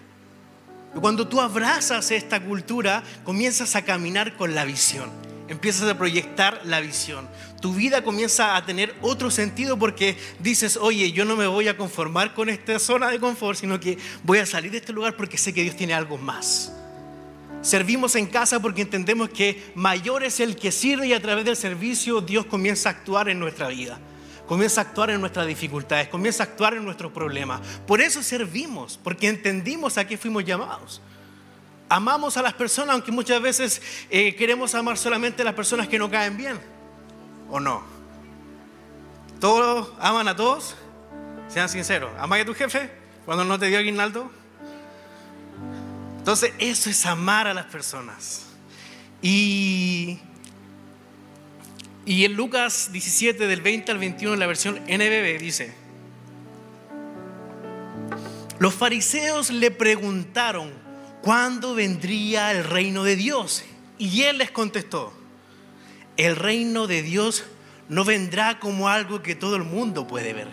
Cuando 1.00 1.28
tú 1.28 1.40
abrazas 1.40 2.10
esta 2.10 2.44
cultura, 2.44 3.04
comienzas 3.24 3.76
a 3.76 3.84
caminar 3.84 4.36
con 4.36 4.56
la 4.56 4.66
visión 4.66 5.28
empiezas 5.50 5.90
a 5.90 5.98
proyectar 5.98 6.62
la 6.66 6.82
visión. 6.82 7.28
Tu 7.62 7.74
vida 7.74 8.04
comienza 8.04 8.56
a 8.56 8.66
tener 8.66 8.94
otro 9.02 9.32
sentido 9.32 9.80
porque 9.80 10.18
dices, 10.40 10.78
oye, 10.78 11.12
yo 11.12 11.26
no 11.26 11.36
me 11.36 11.48
voy 11.48 11.68
a 11.68 11.78
conformar 11.78 12.34
con 12.34 12.50
esta 12.50 12.80
zona 12.80 13.10
de 13.10 13.20
confort, 13.20 13.58
sino 13.58 13.80
que 13.80 13.98
voy 14.24 14.40
a 14.40 14.46
salir 14.46 14.72
de 14.72 14.78
este 14.78 14.94
lugar 14.94 15.16
porque 15.16 15.38
sé 15.38 15.54
que 15.54 15.64
Dios 15.64 15.76
tiene 15.76 15.94
algo 15.94 16.18
más. 16.18 16.74
Servimos 17.62 18.16
en 18.16 18.28
casa 18.28 18.60
porque 18.60 18.82
entendemos 18.82 19.30
que 19.30 19.72
mayor 19.76 20.24
es 20.24 20.40
el 20.40 20.56
que 20.56 20.72
sirve 20.72 21.08
y 21.08 21.14
a 21.14 21.22
través 21.22 21.46
del 21.46 21.56
servicio 21.56 22.22
Dios 22.22 22.46
comienza 22.46 22.90
a 22.90 22.92
actuar 22.94 23.30
en 23.30 23.40
nuestra 23.40 23.68
vida. 23.68 24.00
comienza 24.48 24.80
a 24.80 24.86
actuar 24.86 25.10
en 25.10 25.20
nuestras 25.20 25.46
dificultades, 25.46 26.08
comienza 26.08 26.44
a 26.44 26.46
actuar 26.46 26.74
en 26.74 26.86
nuestros 26.86 27.12
problemas. 27.12 27.60
Por 27.86 28.00
eso 28.00 28.24
servimos, 28.24 28.98
porque 29.04 29.28
entendimos 29.28 29.98
a 29.98 30.08
qué 30.08 30.18
fuimos 30.18 30.46
llamados. 30.46 31.02
Amamos 31.90 32.38
a 32.38 32.42
las 32.42 32.54
personas, 32.54 32.94
aunque 32.94 33.12
muchas 33.12 33.42
veces 33.42 33.82
eh, 34.10 34.36
queremos 34.36 34.74
amar 34.74 34.98
solamente 34.98 35.42
a 35.42 35.46
las 35.46 35.54
personas 35.54 35.90
que 35.90 36.00
no 36.00 36.10
caen 36.10 36.38
bien. 36.38 36.58
¿O 37.50 37.60
no? 37.60 37.84
¿Todos 39.40 39.92
aman 40.00 40.28
a 40.28 40.36
todos? 40.36 40.76
Sean 41.50 41.70
sinceros. 41.70 42.12
¿Amas 42.18 42.42
a 42.42 42.46
tu 42.46 42.54
jefe 42.54 42.90
cuando 43.26 43.44
no 43.44 43.60
te 43.60 43.68
dio 43.68 43.78
aguinaldo? 43.78 44.32
Entonces, 46.28 46.52
eso 46.60 46.90
es 46.90 47.06
amar 47.06 47.48
a 47.48 47.54
las 47.54 47.68
personas. 47.68 48.48
Y, 49.22 50.20
en 52.06 52.34
Lucas 52.34 52.90
17, 52.92 53.48
del 53.48 53.62
20 53.62 53.94
al 53.94 53.98
21, 53.98 54.34
en 54.34 54.40
la 54.42 54.46
versión 54.46 54.76
NBB, 54.90 55.40
dice, 55.40 55.74
los 58.60 58.74
fariseos 58.74 59.52
le 59.52 59.72
preguntaron 59.72 60.74
cuándo 61.22 61.74
vendría 61.74 62.52
el 62.52 62.66
reino 62.66 63.06
de 63.06 63.16
Dios. 63.16 63.64
Y 63.98 64.24
él 64.24 64.40
les 64.40 64.52
contestó, 64.52 65.14
el 66.18 66.36
reino 66.36 66.88
de 66.88 67.04
Dios 67.04 67.46
no 67.88 68.04
vendrá 68.04 68.60
como 68.60 68.90
algo 68.90 69.24
que 69.24 69.34
todo 69.34 69.56
el 69.56 69.64
mundo 69.64 70.08
puede 70.08 70.34
ver. 70.34 70.50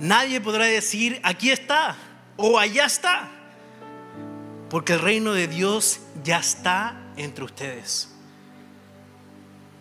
Nadie 0.00 0.38
podrá 0.42 0.66
decir, 0.66 1.18
aquí 1.22 1.50
está 1.50 1.96
o 2.36 2.58
allá 2.58 2.84
está 2.84 3.39
porque 4.70 4.94
el 4.94 5.00
reino 5.00 5.32
de 5.34 5.48
Dios 5.48 6.00
ya 6.24 6.38
está 6.38 6.96
entre 7.16 7.44
ustedes. 7.44 8.08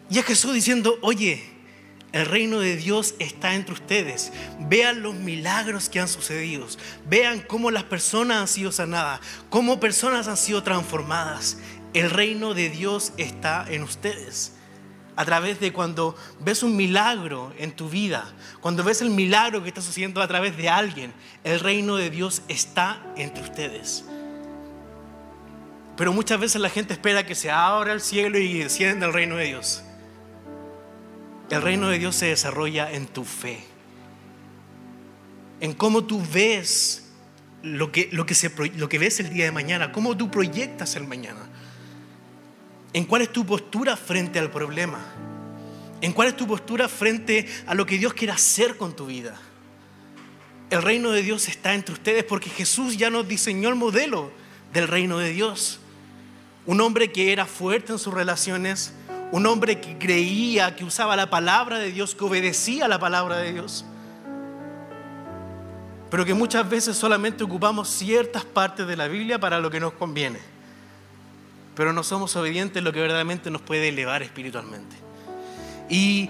Y 0.10 0.18
es 0.18 0.26
Jesús 0.26 0.54
diciendo, 0.54 0.98
oye, 1.02 1.48
el 2.12 2.26
reino 2.26 2.60
de 2.60 2.76
Dios 2.76 3.14
está 3.20 3.54
entre 3.54 3.74
ustedes. 3.74 4.34
Vean 4.62 5.04
los 5.04 5.14
milagros 5.14 5.90
que 5.90 6.00
han 6.00 6.08
sucedido. 6.08 6.66
Vean 7.08 7.42
cómo 7.42 7.70
las 7.70 7.84
personas 7.84 8.38
han 8.38 8.48
sido 8.48 8.72
sanadas, 8.72 9.20
cómo 9.52 9.80
personas 9.80 10.28
han 10.28 10.38
sido 10.38 10.64
transformadas. 10.64 11.60
El 11.94 12.10
reino 12.10 12.56
de 12.56 12.70
Dios 12.70 13.14
está 13.18 13.66
en 13.70 13.84
ustedes. 13.84 14.54
A 15.16 15.26
través 15.26 15.60
de 15.60 15.72
cuando 15.72 16.16
ves 16.40 16.64
un 16.64 16.76
milagro 16.76 17.54
en 17.60 17.74
tu 17.74 17.90
vida, 17.90 18.34
cuando 18.62 18.84
ves 18.84 19.02
el 19.02 19.12
milagro 19.12 19.62
que 19.62 19.68
está 19.68 19.82
sucediendo 19.82 20.22
a 20.22 20.28
través 20.28 20.58
de 20.58 20.70
alguien, 20.70 21.14
el 21.44 21.60
reino 21.60 21.98
de 21.98 22.10
Dios 22.10 22.42
está 22.48 23.04
entre 23.18 23.44
ustedes. 23.44 24.06
Pero 26.00 26.14
muchas 26.14 26.40
veces 26.40 26.62
la 26.62 26.70
gente 26.70 26.94
espera 26.94 27.26
que 27.26 27.36
se 27.36 27.52
abra 27.52 27.92
el 27.92 28.00
cielo 28.00 28.40
y 28.40 28.60
descienda 28.60 29.06
el 29.06 29.12
reino 29.12 29.36
de 29.36 29.48
Dios. 29.48 29.84
El 31.50 31.62
reino 31.62 31.90
de 31.90 32.00
Dios 32.00 32.16
se 32.16 32.28
desarrolla 32.28 32.90
en 32.90 33.06
tu 33.06 33.26
fe, 33.26 33.60
en 35.60 35.74
cómo 35.74 36.06
tú 36.06 36.24
ves 36.32 37.12
lo 37.64 37.92
que, 37.92 38.08
lo 38.14 38.26
que, 38.26 38.98
ves 38.98 39.20
el 39.20 39.34
día 39.34 39.44
de 39.44 39.52
mañana, 39.52 39.92
cómo 39.92 40.16
tú 40.16 40.32
proyectas 40.32 40.96
el 40.96 41.06
mañana, 41.06 41.50
en 42.94 43.04
cuál 43.04 43.24
es 43.24 43.34
tu 43.34 43.46
postura 43.46 43.98
frente 43.98 44.40
al 44.40 44.52
problema, 44.52 45.04
en 46.00 46.14
cuál 46.14 46.30
es 46.30 46.38
tu 46.38 46.48
postura 46.48 46.88
frente 46.88 47.46
a 47.68 47.76
lo 47.76 47.86
que 47.86 47.98
Dios 47.98 48.14
quiere 48.14 48.32
hacer 48.32 48.78
con 48.78 48.96
tu 48.96 49.08
vida. 49.08 49.38
El 50.70 50.82
reino 50.82 51.12
de 51.12 51.24
Dios 51.24 51.50
está 51.50 51.74
entre 51.74 51.92
ustedes 51.92 52.24
porque 52.24 52.50
Jesús 52.50 52.96
ya 52.96 53.10
nos 53.10 53.28
diseñó 53.28 53.68
el 53.68 53.76
modelo 53.76 54.32
del 54.72 54.88
reino 54.88 55.18
de 55.18 55.32
Dios. 55.32 55.82
Un 56.70 56.82
hombre 56.82 57.12
que 57.12 57.34
era 57.34 57.48
fuerte 57.48 57.94
en 57.94 57.98
sus 57.98 58.14
relaciones, 58.14 58.94
un 59.32 59.48
hombre 59.48 59.82
que 59.82 59.98
creía, 59.98 60.76
que 60.76 60.84
usaba 60.84 61.16
la 61.16 61.28
palabra 61.28 61.80
de 61.80 61.92
Dios, 61.92 62.14
que 62.14 62.24
obedecía 62.24 62.88
la 62.88 63.00
palabra 63.00 63.38
de 63.38 63.54
Dios. 63.54 63.86
Pero 66.12 66.26
que 66.26 66.36
muchas 66.36 66.70
veces 66.70 66.96
solamente 66.96 67.44
ocupamos 67.44 67.90
ciertas 67.90 68.46
partes 68.46 68.86
de 68.86 68.96
la 68.96 69.08
Biblia 69.08 69.40
para 69.40 69.60
lo 69.60 69.72
que 69.72 69.80
nos 69.80 69.94
conviene. 69.94 70.38
Pero 71.74 71.92
no 71.92 72.04
somos 72.04 72.36
obedientes 72.36 72.78
en 72.78 72.84
lo 72.84 72.94
que 72.94 73.00
verdaderamente 73.00 73.50
nos 73.50 73.64
puede 73.64 73.90
elevar 73.90 74.22
espiritualmente. 74.22 74.96
Y, 75.90 76.30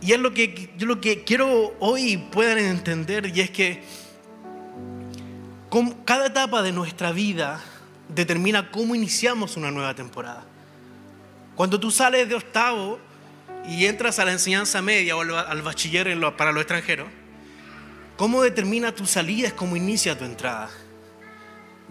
y 0.00 0.12
es 0.12 0.20
lo 0.20 0.32
que 0.32 0.70
yo 0.78 0.86
lo 0.86 1.00
que 1.00 1.24
quiero 1.24 1.74
hoy 1.80 2.18
puedan 2.18 2.58
entender 2.58 3.36
y 3.36 3.40
es 3.40 3.50
que 3.50 3.82
con 5.70 5.90
cada 6.04 6.26
etapa 6.26 6.62
de 6.62 6.70
nuestra 6.70 7.10
vida 7.10 7.60
determina 8.08 8.70
cómo 8.70 8.94
iniciamos 8.94 9.56
una 9.56 9.70
nueva 9.70 9.94
temporada. 9.94 10.44
Cuando 11.54 11.80
tú 11.80 11.90
sales 11.90 12.28
de 12.28 12.34
octavo 12.34 12.98
y 13.68 13.86
entras 13.86 14.18
a 14.18 14.24
la 14.24 14.32
enseñanza 14.32 14.82
media 14.82 15.16
o 15.16 15.22
al 15.22 15.62
bachiller 15.62 16.18
para 16.36 16.52
los 16.52 16.62
extranjeros, 16.62 17.08
¿cómo 18.16 18.42
determina 18.42 18.92
tu 18.92 19.06
salida? 19.06 19.48
Es 19.48 19.54
cómo 19.54 19.76
inicia 19.76 20.18
tu 20.18 20.24
entrada. 20.24 20.70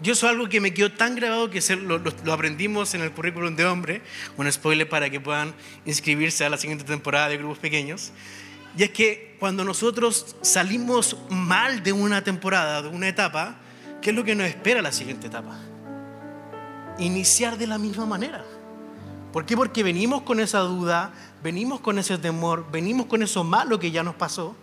Yo 0.02 0.12
eso 0.12 0.26
es 0.26 0.32
algo 0.32 0.48
que 0.48 0.60
me 0.60 0.74
quedó 0.74 0.92
tan 0.92 1.16
grabado 1.16 1.48
que 1.48 1.60
lo, 1.76 1.98
lo, 1.98 2.32
aprendimos 2.32 2.94
en 2.94 3.00
el 3.00 3.12
currículum 3.12 3.56
de 3.56 3.64
hombre, 3.64 4.02
un 4.36 4.50
spoiler 4.52 4.86
para 4.86 5.08
que 5.08 5.20
puedan 5.20 5.54
inscribirse 5.86 6.44
a 6.44 6.50
la 6.50 6.58
siguiente 6.58 6.84
temporada 6.84 7.30
de 7.30 7.38
grupos 7.38 7.58
pequeños. 7.58 8.12
Y 8.76 8.82
es 8.82 8.90
que 8.90 9.36
cuando 9.40 9.64
nosotros 9.64 10.36
salimos 10.42 11.16
mal 11.30 11.82
de 11.82 11.92
una 11.92 12.22
temporada, 12.22 12.82
de 12.82 12.88
una 12.88 13.08
etapa, 13.08 13.56
¿qué 14.02 14.10
es 14.10 14.16
lo 14.16 14.22
que 14.22 14.34
nos 14.34 14.46
espera 14.46 14.82
la 14.82 14.92
siguiente 14.92 15.28
etapa? 15.28 15.58
Iniciar 16.98 17.58
de 17.58 17.66
la 17.66 17.78
misma 17.78 18.06
manera. 18.06 18.44
¿Por 19.32 19.44
qué? 19.44 19.56
Porque 19.56 19.82
venimos 19.82 20.22
con 20.22 20.40
esa 20.40 20.60
duda, 20.60 21.12
venimos 21.42 21.80
con 21.80 21.98
ese 21.98 22.16
temor, 22.18 22.70
venimos 22.70 23.06
con 23.06 23.22
eso 23.22 23.44
malo 23.44 23.78
que 23.78 23.90
ya 23.90 24.02
nos 24.02 24.14
pasó. 24.14 24.56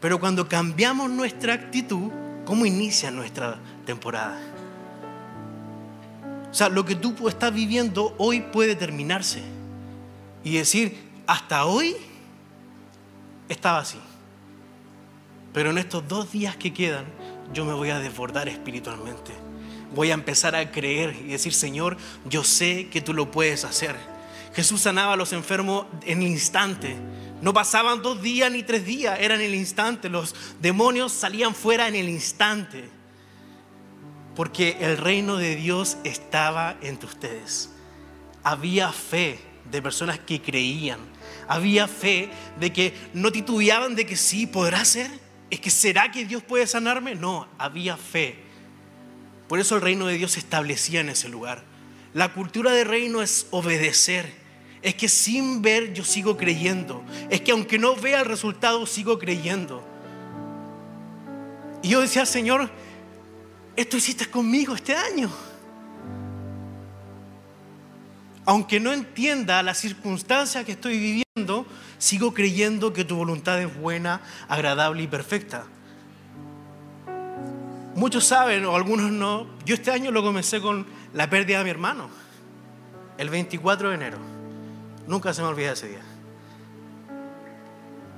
Pero 0.00 0.20
cuando 0.20 0.48
cambiamos 0.48 1.10
nuestra 1.10 1.54
actitud, 1.54 2.10
¿cómo 2.44 2.66
inicia 2.66 3.10
nuestra 3.10 3.58
temporada? 3.84 4.38
O 6.50 6.54
sea, 6.54 6.68
lo 6.68 6.84
que 6.84 6.94
tú 6.94 7.28
estás 7.28 7.52
viviendo 7.52 8.14
hoy 8.18 8.40
puede 8.40 8.76
terminarse. 8.76 9.42
Y 10.44 10.54
decir, 10.54 10.96
hasta 11.26 11.66
hoy 11.66 11.96
estaba 13.48 13.80
así. 13.80 13.98
Pero 15.52 15.70
en 15.70 15.78
estos 15.78 16.06
dos 16.06 16.30
días 16.30 16.56
que 16.56 16.72
quedan, 16.72 17.06
yo 17.52 17.64
me 17.64 17.72
voy 17.72 17.90
a 17.90 17.98
desbordar 17.98 18.48
espiritualmente 18.48 19.47
voy 19.94 20.10
a 20.10 20.14
empezar 20.14 20.54
a 20.54 20.70
creer 20.70 21.16
y 21.24 21.28
decir, 21.28 21.52
Señor, 21.52 21.96
yo 22.28 22.44
sé 22.44 22.88
que 22.88 23.00
tú 23.00 23.14
lo 23.14 23.30
puedes 23.30 23.64
hacer. 23.64 23.96
Jesús 24.54 24.80
sanaba 24.80 25.14
a 25.14 25.16
los 25.16 25.32
enfermos 25.32 25.86
en 26.04 26.22
el 26.22 26.28
instante. 26.28 26.96
No 27.40 27.52
pasaban 27.52 28.02
dos 28.02 28.20
días 28.20 28.50
ni 28.50 28.62
tres 28.62 28.84
días, 28.84 29.18
era 29.20 29.34
en 29.34 29.40
el 29.40 29.54
instante. 29.54 30.08
Los 30.08 30.34
demonios 30.60 31.12
salían 31.12 31.54
fuera 31.54 31.88
en 31.88 31.94
el 31.94 32.08
instante. 32.08 32.90
Porque 34.34 34.76
el 34.80 34.96
reino 34.96 35.36
de 35.36 35.56
Dios 35.56 35.98
estaba 36.04 36.76
entre 36.80 37.08
ustedes. 37.08 37.70
Había 38.42 38.92
fe 38.92 39.38
de 39.70 39.82
personas 39.82 40.18
que 40.18 40.40
creían. 40.40 41.00
Había 41.46 41.86
fe 41.88 42.30
de 42.58 42.72
que 42.72 42.94
no 43.14 43.30
titubeaban 43.30 43.94
de 43.94 44.06
que 44.06 44.16
sí, 44.16 44.46
podrá 44.46 44.84
ser. 44.84 45.10
¿Es 45.50 45.60
que 45.60 45.70
será 45.70 46.10
que 46.10 46.24
Dios 46.24 46.42
puede 46.42 46.66
sanarme? 46.66 47.14
No, 47.14 47.48
había 47.58 47.96
fe 47.96 48.47
por 49.48 49.58
eso 49.58 49.76
el 49.76 49.82
reino 49.82 50.06
de 50.06 50.18
Dios 50.18 50.32
se 50.32 50.40
establecía 50.40 51.00
en 51.00 51.08
ese 51.08 51.28
lugar. 51.28 51.64
La 52.12 52.32
cultura 52.32 52.72
de 52.72 52.84
reino 52.84 53.22
es 53.22 53.46
obedecer. 53.50 54.30
Es 54.82 54.94
que 54.94 55.08
sin 55.08 55.62
ver 55.62 55.94
yo 55.94 56.04
sigo 56.04 56.36
creyendo. 56.36 57.02
Es 57.30 57.40
que 57.40 57.52
aunque 57.52 57.78
no 57.78 57.96
vea 57.96 58.20
el 58.20 58.26
resultado 58.26 58.86
sigo 58.86 59.18
creyendo. 59.18 59.82
Y 61.82 61.88
yo 61.88 62.00
decía, 62.00 62.26
Señor, 62.26 62.70
esto 63.76 63.96
hiciste 63.96 64.26
conmigo 64.26 64.74
este 64.74 64.94
año. 64.94 65.30
Aunque 68.44 68.80
no 68.80 68.92
entienda 68.92 69.62
la 69.62 69.74
circunstancia 69.74 70.64
que 70.64 70.72
estoy 70.72 70.98
viviendo, 70.98 71.66
sigo 71.98 72.34
creyendo 72.34 72.92
que 72.92 73.04
tu 73.04 73.16
voluntad 73.16 73.60
es 73.60 73.74
buena, 73.74 74.20
agradable 74.48 75.02
y 75.02 75.06
perfecta. 75.06 75.66
Muchos 77.98 78.26
saben 78.26 78.64
o 78.64 78.76
algunos 78.76 79.10
no. 79.10 79.48
Yo 79.64 79.74
este 79.74 79.90
año 79.90 80.12
lo 80.12 80.22
comencé 80.22 80.60
con 80.60 80.86
la 81.14 81.28
pérdida 81.28 81.58
de 81.58 81.64
mi 81.64 81.70
hermano, 81.70 82.08
el 83.18 83.28
24 83.28 83.88
de 83.88 83.94
enero. 83.96 84.18
Nunca 85.08 85.34
se 85.34 85.42
me 85.42 85.48
olvida 85.48 85.72
ese 85.72 85.88
día. 85.88 86.02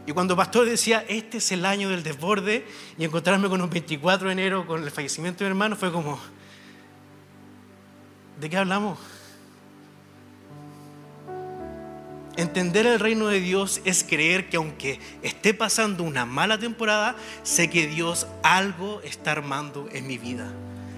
Y 0.05 0.13
cuando 0.13 0.37
pastor 0.37 0.67
decía, 0.67 1.03
este 1.09 1.39
es 1.39 1.51
el 1.53 1.65
año 1.65 1.89
del 1.89 2.03
desborde, 2.03 2.67
y 2.99 3.05
encontrarme 3.05 3.49
con 3.49 3.63
un 3.63 3.71
24 3.71 4.27
de 4.27 4.33
enero 4.35 4.67
con 4.67 4.85
el 4.85 4.91
fallecimiento 4.91 5.45
de 5.45 5.49
mi 5.49 5.53
hermano, 5.53 5.77
fue 5.77 5.91
como, 5.91 6.21
¿de 8.39 8.51
qué 8.51 8.59
hablamos? 8.59 8.99
Entender 12.41 12.87
el 12.87 12.99
reino 12.99 13.27
de 13.27 13.39
Dios 13.39 13.83
es 13.85 14.03
creer 14.03 14.49
que 14.49 14.57
aunque 14.57 14.99
esté 15.21 15.53
pasando 15.53 16.05
una 16.05 16.25
mala 16.25 16.57
temporada, 16.57 17.15
sé 17.43 17.69
que 17.69 17.87
Dios 17.87 18.27
algo 18.43 19.03
está 19.03 19.33
armando 19.33 19.91
en 19.93 20.07
mi 20.07 20.17
vida. 20.17 20.51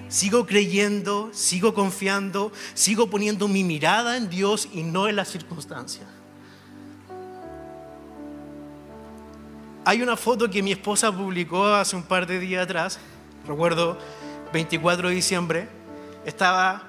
Sigo 0.08 0.46
creyendo, 0.46 1.30
sigo 1.32 1.74
confiando, 1.74 2.52
sigo 2.74 3.10
poniendo 3.10 3.48
mi 3.48 3.64
mirada 3.64 4.16
en 4.16 4.30
Dios 4.30 4.68
y 4.72 4.84
no 4.84 5.08
en 5.08 5.16
las 5.16 5.30
circunstancias. 5.30 6.06
Hay 9.84 10.00
una 10.00 10.16
foto 10.16 10.48
que 10.48 10.62
mi 10.62 10.70
esposa 10.70 11.10
publicó 11.10 11.66
hace 11.66 11.96
un 11.96 12.04
par 12.04 12.24
de 12.28 12.38
días 12.38 12.62
atrás, 12.62 13.00
recuerdo 13.48 13.98
24 14.52 15.08
de 15.08 15.14
diciembre, 15.16 15.68
estaba 16.24 16.84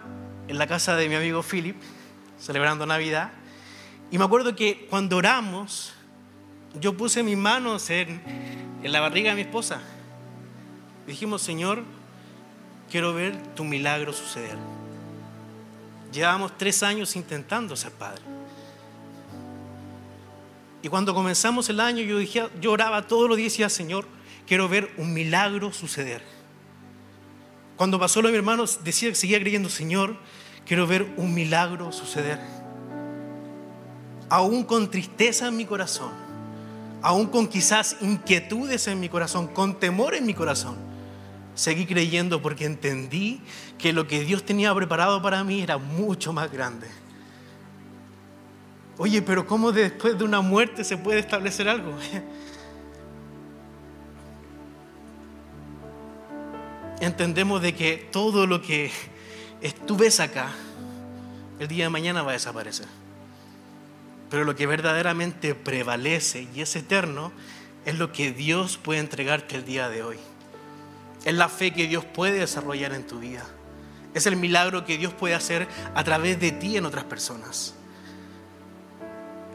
en 0.47 0.59
la 0.59 0.67
casa 0.67 0.95
de 0.95 1.09
mi 1.09 1.15
amigo 1.15 1.41
Philip, 1.41 1.75
celebrando 2.37 2.85
Navidad, 2.85 3.31
y 4.13 4.17
me 4.19 4.25
acuerdo 4.25 4.55
que 4.55 4.85
cuando 4.91 5.17
oramos, 5.17 5.91
yo 6.79 6.95
puse 6.95 7.23
mis 7.23 7.35
manos 7.35 7.89
en, 7.89 8.21
la 8.83 8.99
barriga 8.99 9.31
de 9.31 9.35
mi 9.37 9.41
esposa. 9.41 9.81
Dijimos, 11.07 11.41
Señor, 11.41 11.81
quiero 12.91 13.15
ver 13.15 13.35
tu 13.55 13.63
milagro 13.63 14.13
suceder. 14.13 14.55
Llevábamos 16.11 16.55
tres 16.59 16.83
años 16.83 17.15
intentando 17.15 17.75
ser 17.75 17.91
padre. 17.91 18.21
Y 20.83 20.89
cuando 20.89 21.15
comenzamos 21.15 21.67
el 21.69 21.79
año, 21.79 22.03
yo, 22.03 22.19
dije, 22.19 22.47
yo 22.61 22.71
oraba 22.71 23.07
todos 23.07 23.27
los 23.27 23.35
días 23.35 23.53
y 23.53 23.63
decía, 23.63 23.69
Señor, 23.69 24.05
quiero 24.45 24.69
ver 24.69 24.91
un 24.97 25.11
milagro 25.11 25.73
suceder. 25.73 26.23
Cuando 27.77 27.99
pasó 27.99 28.21
lo 28.21 28.27
de 28.27 28.33
mi 28.33 28.37
hermano, 28.37 28.65
decía 28.83 29.15
seguía 29.15 29.39
creyendo, 29.39 29.69
Señor, 29.69 30.17
quiero 30.67 30.85
ver 30.85 31.11
un 31.17 31.33
milagro 31.33 31.91
suceder. 31.91 32.62
Aún 34.33 34.63
con 34.63 34.89
tristeza 34.89 35.49
en 35.49 35.57
mi 35.57 35.65
corazón, 35.65 36.09
aún 37.03 37.27
con 37.27 37.47
quizás 37.47 37.97
inquietudes 38.01 38.87
en 38.87 38.99
mi 38.99 39.07
corazón, 39.07 39.45
con 39.45 39.79
temor 39.79 40.15
en 40.15 40.25
mi 40.25 40.33
corazón, 40.33 40.75
seguí 41.53 41.85
creyendo 41.85 42.41
porque 42.41 42.65
entendí 42.65 43.41
que 43.77 43.93
lo 43.93 44.07
que 44.07 44.21
Dios 44.21 44.43
tenía 44.43 44.73
preparado 44.73 45.21
para 45.21 45.43
mí 45.43 45.61
era 45.61 45.77
mucho 45.77 46.33
más 46.33 46.51
grande. 46.51 46.87
Oye, 48.97 49.21
pero 49.21 49.45
¿cómo 49.45 49.71
después 49.71 50.17
de 50.17 50.23
una 50.23 50.41
muerte 50.41 50.83
se 50.83 50.97
puede 50.97 51.19
establecer 51.19 51.69
algo? 51.69 51.95
Entendemos 57.01 57.61
de 57.61 57.75
que 57.75 58.09
todo 58.11 58.47
lo 58.47 58.63
que 58.63 58.89
tú 59.85 59.95
acá, 60.19 60.49
el 61.59 61.67
día 61.67 61.83
de 61.83 61.91
mañana 61.91 62.23
va 62.23 62.31
a 62.31 62.33
desaparecer. 62.33 63.02
Pero 64.33 64.45
lo 64.45 64.55
que 64.55 64.65
verdaderamente 64.65 65.53
prevalece 65.53 66.47
y 66.55 66.61
es 66.61 66.75
eterno 66.75 67.31
es 67.85 67.99
lo 67.99 68.11
que 68.11 68.31
Dios 68.31 68.77
puede 68.77 68.99
entregarte 68.99 69.55
el 69.55 69.63
día 69.63 69.89
de 69.89 70.01
hoy. 70.01 70.17
Es 71.23 71.35
la 71.35 71.49
fe 71.49 71.71
que 71.71 71.87
Dios 71.87 72.03
puede 72.03 72.39
desarrollar 72.39 72.93
en 72.93 73.05
tu 73.05 73.19
vida. 73.19 73.45
Es 74.15 74.25
el 74.25 74.35
milagro 74.35 74.85
que 74.85 74.97
Dios 74.97 75.13
puede 75.13 75.35
hacer 75.35 75.67
a 75.93 76.03
través 76.03 76.39
de 76.39 76.51
ti 76.51 76.77
en 76.77 76.87
otras 76.87 77.03
personas. 77.03 77.75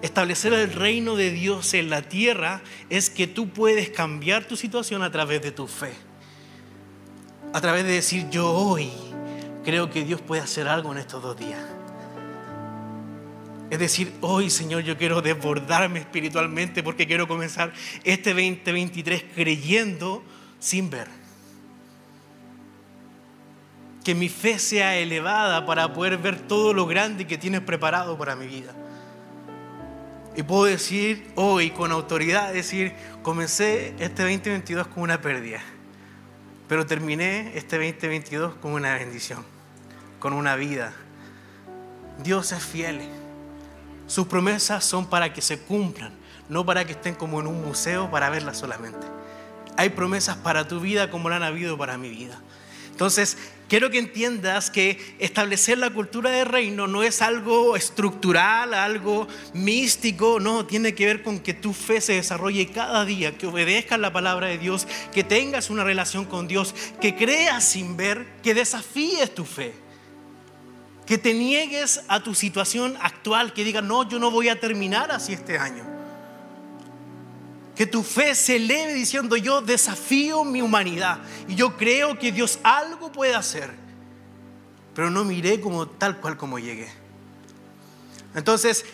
Establecer 0.01 0.53
el 0.53 0.73
reino 0.73 1.17
de 1.17 1.33
Dios 1.33 1.75
en 1.75 1.91
la 1.91 2.03
tierra 2.03 2.61
es 2.89 3.11
que 3.11 3.27
tú 3.27 3.49
puedes 3.49 3.91
cambiar 3.91 4.45
tu 4.45 4.57
situación 4.57 5.03
a 5.03 5.11
través 5.11 5.43
de 5.43 5.51
tu 5.51 5.67
fe. 5.67 5.93
A 7.53 7.61
través 7.61 7.83
de 7.83 7.95
decir 7.95 8.31
yo 8.31 8.49
hoy 8.49 8.93
creo 9.65 9.91
que 9.91 10.05
Dios 10.05 10.21
puede 10.21 10.41
hacer 10.41 10.69
algo 10.69 10.93
en 10.93 10.99
estos 10.99 11.21
dos 11.21 11.37
días. 11.37 11.78
Es 13.71 13.79
decir, 13.79 14.15
hoy 14.23 14.49
Señor 14.49 14.83
yo 14.83 14.97
quiero 14.97 15.21
desbordarme 15.21 16.01
espiritualmente 16.01 16.83
porque 16.83 17.07
quiero 17.07 17.29
comenzar 17.29 17.73
este 18.03 18.31
2023 18.31 19.25
creyendo 19.35 20.23
sin 20.59 20.89
ver. 20.89 21.09
Que 24.05 24.15
mi 24.15 24.31
fe 24.31 24.59
sea 24.59 24.97
elevada 24.97 25.67
para 25.67 25.93
poder 25.93 26.17
ver 26.17 26.41
todo 26.41 26.73
lo 26.73 26.87
grande 26.87 27.27
que 27.27 27.37
tienes 27.37 27.61
preparado 27.61 28.17
para 28.17 28.37
mi 28.37 28.47
vida. 28.47 28.75
Y 30.35 30.45
puedo 30.45 30.65
decir 30.65 31.27
hoy 31.35 31.71
con 31.71 31.93
autoridad, 31.93 32.55
decir, 32.55 32.95
comencé 33.23 33.89
este 33.99 34.23
2022 34.23 34.87
con 34.87 35.03
una 35.03 35.21
pérdida, 35.21 35.61
pero 36.69 36.87
terminé 36.87 37.53
este 37.57 37.77
2022 37.77 38.55
con 38.55 38.73
una 38.73 38.95
bendición, 38.95 39.45
con 40.21 40.33
una 40.33 40.55
vida. 40.55 40.95
Dios 42.23 42.53
es 42.53 42.65
fiel. 42.65 43.18
Sus 44.09 44.27
promesas 44.27 44.85
son 44.85 45.07
para 45.07 45.35
que 45.35 45.43
se 45.43 45.61
cumplan, 45.61 46.13
no 46.49 46.65
para 46.65 46.87
que 46.87 46.93
estén 46.93 47.15
como 47.15 47.41
en 47.41 47.47
un 47.47 47.63
museo 47.63 48.11
para 48.11 48.31
verlas 48.31 48.57
solamente. 48.57 49.07
Hay 49.77 49.91
promesas 49.91 50.39
para 50.39 50.67
tu 50.67 50.81
vida 50.81 51.11
como 51.11 51.29
la 51.29 51.37
han 51.37 51.43
habido 51.43 51.77
para 51.77 51.99
mi 51.99 52.09
vida. 52.09 52.41
Entonces, 52.91 53.37
quiero 53.69 53.91
que 53.91 53.99
entiendas 53.99 54.71
que 54.71 54.99
establecer 55.19 55.77
la 55.77 55.91
cultura 55.91 56.31
de 56.31 56.45
reino 56.45 56.89
no 56.89 57.03
es 57.03 57.21
algo 57.21 57.77
estructural, 57.77 58.73
algo 58.73 59.29
místico, 59.53 60.41
no, 60.41 60.65
tiene 60.65 60.95
que 60.95 61.05
ver 61.05 61.23
con 61.23 61.39
que 61.39 61.53
tu 61.53 61.75
fe 61.75 62.01
se 62.01 62.15
desarrolle 62.15 62.67
cada 62.73 63.05
día, 63.05 63.37
que 63.37 63.47
obedezcas 63.47 64.01
la 64.01 64.13
palabra 64.13 64.49
de 64.49 64.57
Dios, 64.57 64.89
que 65.13 65.23
tengas 65.23 65.69
una 65.69 65.85
relación 65.85 66.25
con 66.25 66.49
Dios, 66.49 66.75
que 67.01 67.15
creas 67.15 67.63
sin 67.63 67.97
ver, 67.97 68.27
que 68.43 68.55
desafíes 68.55 69.33
tu 69.35 69.45
fe. 69.45 69.75
Que 71.09 71.19
te 71.19 71.35
niegues 71.35 72.03
a 72.07 72.23
tu 72.23 72.35
situación 72.35 72.97
actual, 73.01 73.53
que 73.53 73.65
digas, 73.65 73.83
no, 73.83 74.09
yo 74.09 74.21
no 74.21 74.31
voy 74.31 74.51
a 74.51 74.61
terminar 74.61 75.11
así 75.11 75.33
este 75.33 75.59
año 75.59 75.99
que 77.79 77.87
tu 77.87 78.03
fe 78.03 78.35
se 78.35 78.57
eleve 78.57 78.93
diciendo 78.93 79.37
yo 79.37 79.61
desafío 79.61 80.43
mi 80.43 80.61
humanidad 80.61 81.19
y 81.47 81.55
yo 81.55 81.77
creo 81.77 82.19
que 82.19 82.33
Dios 82.33 82.59
algo 82.65 83.13
puede 83.13 83.37
hacer, 83.37 83.71
pero 84.97 85.13
no 85.13 85.25
miré 85.25 85.61
como 85.61 85.87
tal 85.87 86.17
cual 86.17 86.37
como 86.37 86.59
llegué. 86.59 86.89
Entonces, 88.35 88.85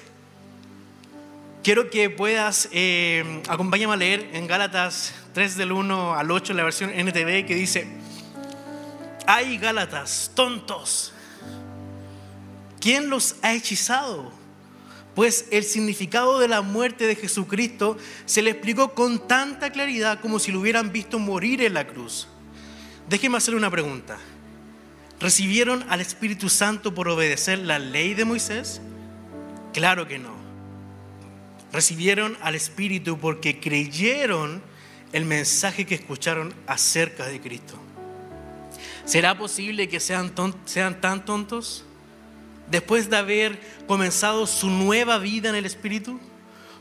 quiero 1.63 1.89
que 1.89 2.11
puedas, 2.11 2.69
eh, 2.73 3.43
acompáñame 3.49 3.95
a 3.95 3.97
leer 3.97 4.29
en 4.35 4.47
Gálatas 4.47 5.15
3 5.33 5.57
del 5.57 5.73
1 5.73 6.15
al 6.15 6.31
8, 6.31 6.53
la 6.53 6.65
versión 6.65 6.91
NTV, 6.91 7.47
que 7.47 7.55
dice, 7.55 7.87
hay 9.27 9.57
Gálatas, 9.57 10.31
tontos, 10.35 11.14
¿quién 12.85 13.09
los 13.09 13.37
ha 13.41 13.55
hechizado? 13.55 14.31
Pues 15.15 15.47
el 15.51 15.65
significado 15.65 16.39
de 16.39 16.49
la 16.49 16.61
muerte 16.61 17.07
de 17.07 17.17
Jesucristo 17.17 17.97
se 18.27 18.43
le 18.43 18.51
explicó 18.51 18.93
con 18.93 19.27
tanta 19.27 19.71
claridad 19.71 20.21
como 20.21 20.39
si 20.39 20.53
lo 20.53 20.61
hubieran 20.61 20.93
visto 20.93 21.19
morir 21.19 21.63
en 21.63 21.73
la 21.73 21.87
cruz. 21.87 22.29
Déjenme 23.09 23.39
hacer 23.39 23.55
una 23.55 23.71
pregunta. 23.71 24.19
¿Recibieron 25.19 25.87
al 25.89 26.03
Espíritu 26.03 26.51
Santo 26.51 26.93
por 26.95 27.09
obedecer 27.09 27.61
la 27.61 27.79
ley 27.79 28.13
de 28.13 28.27
Moisés? 28.27 28.83
Claro 29.73 30.07
que 30.07 30.19
no. 30.19 30.35
Recibieron 31.73 32.37
al 32.43 32.55
Espíritu 32.55 33.19
porque 33.19 33.61
creyeron 33.61 34.63
el 35.15 35.25
mensaje 35.25 35.87
que 35.87 35.95
escucharon 35.95 36.53
acerca 36.67 37.25
de 37.25 37.41
Cristo. 37.41 37.79
¿Será 39.07 39.39
posible 39.39 39.89
que 39.89 40.01
sean, 40.01 40.35
sean 40.67 41.01
tan 41.01 41.25
tontos? 41.25 41.85
Después 42.71 43.11
de 43.11 43.17
haber 43.17 43.61
comenzado 43.87 44.47
su 44.47 44.71
nueva 44.71 45.19
vida 45.19 45.49
en 45.49 45.55
el 45.55 45.67
Espíritu? 45.67 46.21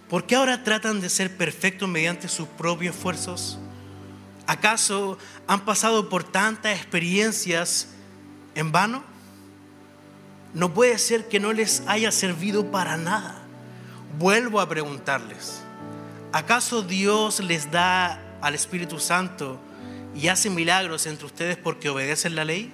¿Por 0.10 0.26
qué 0.26 0.36
ahora 0.36 0.64
tratan 0.64 1.02
de 1.02 1.10
ser 1.10 1.36
perfectos 1.36 1.90
mediante 1.90 2.28
sus 2.28 2.48
propios 2.48 2.96
esfuerzos? 2.96 3.58
¿Acaso 4.46 5.18
han 5.48 5.66
pasado 5.66 6.10
por 6.10 6.24
tantas 6.24 6.78
experiencias 6.78 7.90
en 8.56 8.72
vano? 8.72 9.04
No 10.54 10.74
puede 10.74 11.00
ser 11.00 11.28
que 11.28 11.40
no 11.40 11.54
les 11.54 11.84
haya 11.88 12.12
servido 12.12 12.70
para 12.70 12.98
nada. 12.98 13.42
Vuelvo 14.20 14.62
a 14.62 14.70
preguntarles, 14.70 15.64
¿acaso 16.32 16.84
Dios 16.84 17.40
les 17.40 17.72
da 17.72 18.22
al 18.42 18.54
Espíritu 18.54 19.00
Santo 19.00 19.60
y 20.14 20.28
hace 20.28 20.52
milagros 20.52 21.08
entre 21.08 21.26
ustedes 21.26 21.58
porque 21.58 21.90
obedecen 21.90 22.36
la 22.36 22.46
ley? 22.46 22.72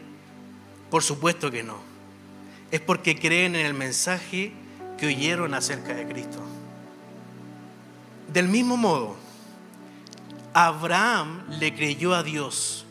Por 0.90 1.04
supuesto 1.04 1.50
que 1.52 1.64
no 1.64 1.89
es 2.72 2.82
porque 2.82 3.18
creen 3.18 3.56
en 3.56 3.66
el 3.66 3.74
mensaje 3.74 4.52
que 4.98 5.08
oyeron 5.08 5.54
acerca 5.54 5.94
de 5.94 6.08
Cristo. 6.08 6.40
Del 8.32 8.48
mismo 8.48 8.78
modo, 8.78 9.16
Abraham 10.54 11.46
le 11.60 11.74
creyó 11.74 12.14
a 12.14 12.24
Dios 12.24 12.86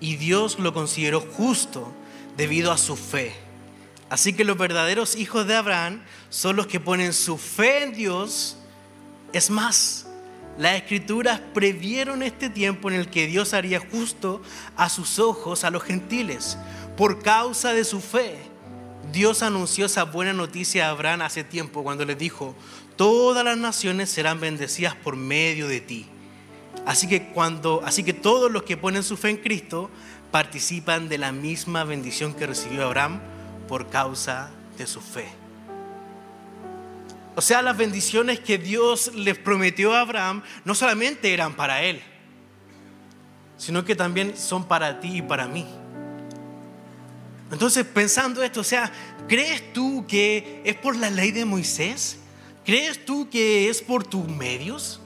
y 0.00 0.16
Dios 0.16 0.58
lo 0.58 0.72
consideró 0.74 1.20
justo 1.20 1.92
debido 2.36 2.70
a 2.70 2.78
su 2.78 2.96
fe. 2.96 3.34
Así 4.10 4.32
que 4.32 4.44
los 4.44 4.58
verdaderos 4.58 5.16
hijos 5.16 5.46
de 5.46 5.56
Abraham 5.56 6.02
son 6.30 6.56
los 6.56 6.66
que 6.66 6.80
ponen 6.80 7.12
su 7.12 7.38
fe 7.38 7.84
en 7.84 7.92
Dios. 7.92 8.56
Es 9.32 9.50
más, 9.50 10.06
las 10.58 10.76
escrituras 10.76 11.40
previeron 11.52 12.22
este 12.22 12.50
tiempo 12.50 12.90
en 12.90 12.96
el 12.96 13.08
que 13.08 13.26
Dios 13.26 13.54
haría 13.54 13.80
justo 13.80 14.42
a 14.76 14.88
sus 14.88 15.18
ojos 15.18 15.64
a 15.64 15.70
los 15.70 15.82
gentiles 15.82 16.58
por 16.96 17.22
causa 17.22 17.72
de 17.72 17.84
su 17.84 18.00
fe. 18.00 18.53
Dios 19.14 19.44
anunció 19.44 19.86
esa 19.86 20.02
buena 20.02 20.32
noticia 20.32 20.88
a 20.88 20.90
Abraham 20.90 21.22
hace 21.22 21.44
tiempo 21.44 21.84
cuando 21.84 22.04
le 22.04 22.16
dijo, 22.16 22.56
todas 22.96 23.44
las 23.44 23.56
naciones 23.56 24.10
serán 24.10 24.40
bendecidas 24.40 24.96
por 24.96 25.14
medio 25.14 25.68
de 25.68 25.80
ti. 25.80 26.06
Así 26.84 27.06
que 27.06 27.28
cuando 27.28 27.80
así 27.84 28.02
que 28.02 28.12
todos 28.12 28.50
los 28.50 28.64
que 28.64 28.76
ponen 28.76 29.04
su 29.04 29.16
fe 29.16 29.30
en 29.30 29.36
Cristo 29.36 29.88
participan 30.32 31.08
de 31.08 31.18
la 31.18 31.30
misma 31.30 31.84
bendición 31.84 32.34
que 32.34 32.48
recibió 32.48 32.84
Abraham 32.84 33.20
por 33.68 33.88
causa 33.88 34.50
de 34.76 34.86
su 34.88 35.00
fe. 35.00 35.28
O 37.36 37.40
sea, 37.40 37.62
las 37.62 37.76
bendiciones 37.76 38.40
que 38.40 38.58
Dios 38.58 39.12
les 39.14 39.38
prometió 39.38 39.94
a 39.94 40.00
Abraham 40.00 40.42
no 40.64 40.74
solamente 40.74 41.32
eran 41.32 41.54
para 41.54 41.84
él, 41.84 42.02
sino 43.58 43.84
que 43.84 43.94
también 43.94 44.36
son 44.36 44.66
para 44.66 44.98
ti 44.98 45.18
y 45.18 45.22
para 45.22 45.46
mí. 45.46 45.64
Entonces, 47.54 47.86
pensando 47.86 48.42
esto, 48.42 48.62
o 48.62 48.64
sea, 48.64 48.90
¿crees 49.28 49.72
tú 49.72 50.04
que 50.08 50.60
es 50.64 50.74
por 50.74 50.96
la 50.96 51.08
ley 51.08 51.30
de 51.30 51.44
Moisés? 51.44 52.18
¿Crees 52.64 53.04
tú 53.04 53.30
que 53.30 53.68
es 53.68 53.80
por 53.80 54.02
tus 54.02 54.26
medios? 54.26 55.00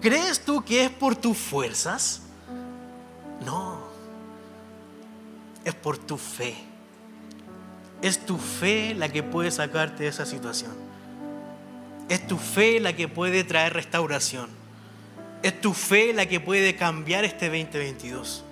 ¿Crees 0.00 0.42
tú 0.42 0.64
que 0.64 0.86
es 0.86 0.90
por 0.90 1.14
tus 1.14 1.36
fuerzas? 1.36 2.22
No, 3.44 3.82
es 5.62 5.74
por 5.74 5.98
tu 5.98 6.16
fe. 6.16 6.54
Es 8.00 8.24
tu 8.24 8.38
fe 8.38 8.94
la 8.94 9.10
que 9.10 9.22
puede 9.22 9.50
sacarte 9.50 10.04
de 10.04 10.08
esa 10.08 10.24
situación. 10.24 10.72
Es 12.08 12.26
tu 12.26 12.38
fe 12.38 12.80
la 12.80 12.96
que 12.96 13.08
puede 13.08 13.44
traer 13.44 13.74
restauración. 13.74 14.48
Es 15.42 15.60
tu 15.60 15.74
fe 15.74 16.14
la 16.14 16.24
que 16.24 16.40
puede 16.40 16.76
cambiar 16.76 17.26
este 17.26 17.50
2022. 17.50 18.42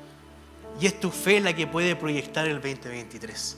Y 0.81 0.87
es 0.87 0.99
tu 0.99 1.11
fe 1.11 1.41
la 1.41 1.55
que 1.55 1.67
puede 1.67 1.97
proyectar 1.97 2.47
el 2.47 2.61
2023. 2.61 3.57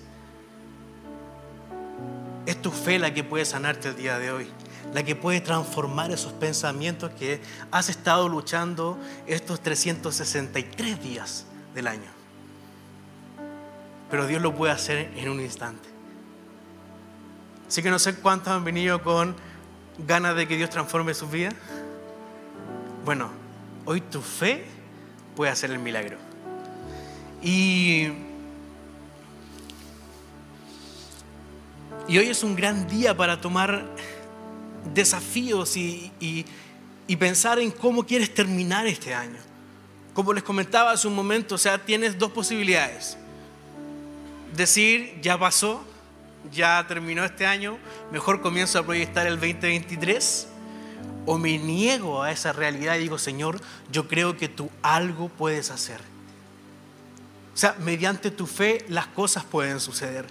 Es 2.46 2.61
tu 2.61 2.70
fe 2.70 2.98
la 2.98 3.14
que 3.14 3.24
puede 3.24 3.44
sanarte 3.44 3.88
el 3.88 3.96
día 3.96 4.18
de 4.18 4.31
hoy. 4.31 4.48
La 4.92 5.03
que 5.03 5.16
puede 5.16 5.40
transformar 5.40 6.11
esos 6.11 6.33
pensamientos 6.33 7.11
que 7.12 7.40
has 7.70 7.88
estado 7.88 8.29
luchando 8.29 8.98
estos 9.27 9.61
363 9.61 11.03
días 11.03 11.46
del 11.74 11.87
año. 11.87 12.11
Pero 14.11 14.27
Dios 14.27 14.42
lo 14.42 14.55
puede 14.55 14.72
hacer 14.72 15.11
en 15.16 15.29
un 15.29 15.40
instante. 15.40 15.88
Así 17.66 17.83
que 17.83 17.90
no 17.90 17.98
sé 17.98 18.14
cuántos 18.14 18.53
han 18.53 18.64
venido 18.64 19.03
con 19.03 19.35
ganas 20.07 20.37
de 20.37 20.46
que 20.46 20.57
Dios 20.57 20.70
transforme 20.70 21.14
su 21.14 21.29
vida. 21.29 21.50
Bueno, 23.05 23.31
hoy 23.85 24.00
tu 24.00 24.20
fe 24.20 24.64
puede 25.35 25.50
hacer 25.50 25.70
el 25.70 25.79
milagro. 25.79 26.18
Y, 27.44 28.09
y 32.09 32.18
hoy 32.18 32.28
es 32.30 32.42
un 32.42 32.57
gran 32.57 32.88
día 32.88 33.14
para 33.14 33.40
tomar 33.40 33.85
desafíos 34.94 35.76
y, 35.76 36.11
y 37.07 37.16
pensar 37.16 37.59
en 37.59 37.70
cómo 37.70 38.04
quieres 38.04 38.33
terminar 38.33 38.87
este 38.87 39.14
año. 39.14 39.38
Como 40.14 40.33
les 40.33 40.42
comentaba 40.42 40.92
hace 40.92 41.07
un 41.09 41.14
momento, 41.14 41.57
o 41.57 41.59
sea, 41.59 41.78
tienes 41.78 42.18
dos 42.18 42.30
posibilidades. 42.33 43.18
Decir, 44.57 45.18
ya 45.20 45.38
pasó, 45.38 45.85
ya 46.52 46.85
terminó 46.87 47.24
este 47.24 47.46
año, 47.46 47.78
mejor 48.12 48.40
comienzo 48.40 48.78
a 48.78 48.85
proyectar 48.85 49.26
el 49.26 49.35
2023. 49.35 50.48
O 51.26 51.38
me 51.38 51.59
niego 51.59 52.22
a 52.22 52.30
esa 52.30 52.52
realidad 52.52 52.96
y 52.96 53.00
digo, 53.00 53.18
Señor, 53.18 53.61
yo 53.90 54.09
creo 54.09 54.37
que 54.37 54.48
tú 54.48 54.70
algo 54.83 55.28
puedes 55.28 55.70
hacer. 55.70 56.13
O 57.54 57.56
sea, 57.56 57.76
mediante 57.78 58.32
tu 58.32 58.46
fe 58.46 58.84
las 58.88 59.06
cosas 59.06 59.44
pueden 59.44 59.78
suceder. 59.78 60.26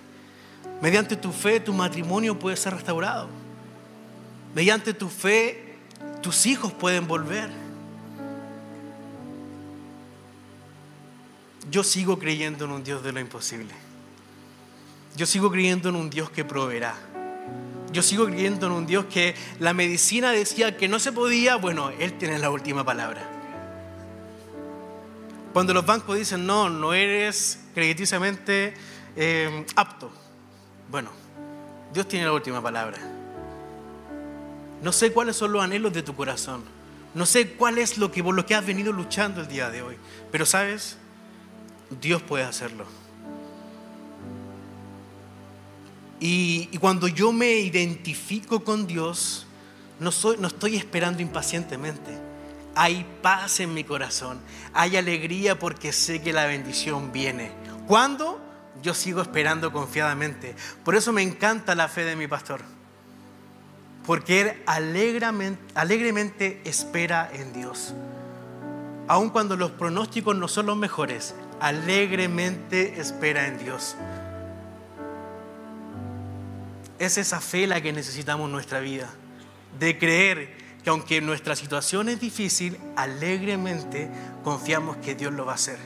Mediante 0.82 1.16
tu 1.16 1.32
fe 1.32 1.62
tu 1.62 1.72
matrimonio 1.72 2.38
puede 2.38 2.58
ser 2.58 2.74
restaurado. 2.74 3.30
Mediante 4.54 4.94
tu 4.94 5.08
fe 5.08 5.78
tus 6.22 6.46
hijos 6.46 6.74
pueden 6.74 7.08
volver. 7.08 7.50
Yo 11.72 11.84
sigo 11.84 12.20
creyendo 12.20 12.66
en 12.66 12.72
un 12.72 12.84
Dios 12.84 13.02
de 13.04 13.14
lo 13.14 13.22
imposible. 13.22 13.74
Yo 15.16 15.26
sigo 15.26 15.50
creyendo 15.50 15.90
en 15.90 15.96
un 15.96 16.10
Dios 16.10 16.30
que 16.30 16.44
proveerá. 16.44 16.96
Yo 17.94 18.02
sigo 18.02 18.26
creyendo 18.26 18.66
en 18.66 18.74
un 18.74 18.86
Dios 18.86 19.06
que 19.06 19.36
la 19.60 19.74
medicina 19.74 20.32
decía 20.32 20.76
que 20.76 20.88
no 20.88 21.00
se 21.00 21.12
podía, 21.12 21.56
bueno, 21.56 21.92
Él 22.00 22.18
tiene 22.18 22.40
la 22.40 22.50
última 22.50 22.84
palabra. 22.84 23.43
Cuando 25.54 25.74
los 25.74 25.86
bancos 25.86 26.18
dicen, 26.18 26.46
no, 26.48 26.70
no 26.70 26.94
eres 26.94 27.60
crediticiamente 27.76 28.74
eh, 29.16 29.66
apto, 29.76 30.12
bueno, 30.90 31.12
Dios 31.94 32.08
tiene 32.08 32.26
la 32.26 32.34
última 32.34 32.62
palabra. 32.62 32.98
No 34.82 34.92
sé 34.92 35.14
cuáles 35.14 35.36
son 35.36 35.54
los 35.54 35.64
anhelos 35.64 35.94
de 35.94 36.02
tu 36.02 36.16
corazón. 36.16 36.64
No 37.14 37.28
sé 37.28 37.52
cuál 37.52 37.78
es 37.78 38.00
lo 38.00 38.12
que, 38.12 38.24
por 38.24 38.34
lo 38.34 38.46
que 38.46 38.56
has 38.56 38.66
venido 38.66 38.92
luchando 38.92 39.42
el 39.42 39.48
día 39.48 39.70
de 39.70 39.84
hoy. 39.84 39.96
Pero 40.32 40.46
sabes, 40.46 40.98
Dios 42.02 42.22
puede 42.24 42.44
hacerlo. 42.44 42.86
Y, 46.20 46.78
cuando 46.80 47.08
yo 47.08 47.32
me 47.32 47.52
identifico 47.52 48.64
con 48.64 48.88
Dios, 48.88 49.46
no, 50.00 50.12
soy, 50.12 50.38
no 50.40 50.48
estoy 50.48 50.78
esperando 50.78 51.22
impacientemente. 51.22 52.18
Hay 52.76 53.06
paz 53.22 53.60
en 53.60 53.74
mi 53.74 53.84
corazón, 53.84 54.40
hay 54.74 54.98
alegría 54.98 55.60
porque 55.60 55.94
sé 55.94 56.22
que 56.22 56.34
la 56.34 56.46
bendición 56.46 57.12
viene. 57.12 57.52
¿Cuándo? 57.88 58.42
Yo 58.82 58.94
sigo 58.94 59.22
esperando 59.22 59.72
confiadamente. 59.72 60.56
Por 60.84 60.96
eso 60.96 61.14
me 61.14 61.22
encanta 61.22 61.76
la 61.76 61.88
fe 61.88 62.04
de 62.04 62.16
mi 62.16 62.28
pastor. 62.28 62.62
Porque 64.06 64.42
él 64.42 64.64
alegremente, 64.66 66.62
espera 66.66 67.30
en 67.32 67.54
Dios. 67.54 67.94
Aun 69.08 69.30
cuando 69.30 69.56
los 69.56 69.72
pronósticos 69.72 70.36
no 70.36 70.48
son 70.48 70.66
los 70.66 70.78
mejores, 70.78 71.36
alegremente 71.60 73.00
espera 73.00 73.48
en 73.48 73.60
Dios. 73.60 73.96
Es 77.00 77.18
esa 77.18 77.40
fe 77.40 77.68
la 77.68 77.82
que 77.82 77.94
necesitamos 77.94 78.48
en 78.48 78.52
nuestra 78.52 78.80
vida, 78.80 79.10
de 79.80 79.98
creer 79.98 80.63
que 80.84 80.90
aunque 80.90 81.22
nuestra 81.22 81.56
situación 81.56 82.10
es 82.10 82.20
difícil, 82.20 82.78
alegremente 82.96 84.10
confiamos 84.44 84.98
que 84.98 85.16
Dios 85.16 85.32
lo 85.34 85.46
va 85.46 85.54
a 85.54 85.56
hacer. 85.56 85.78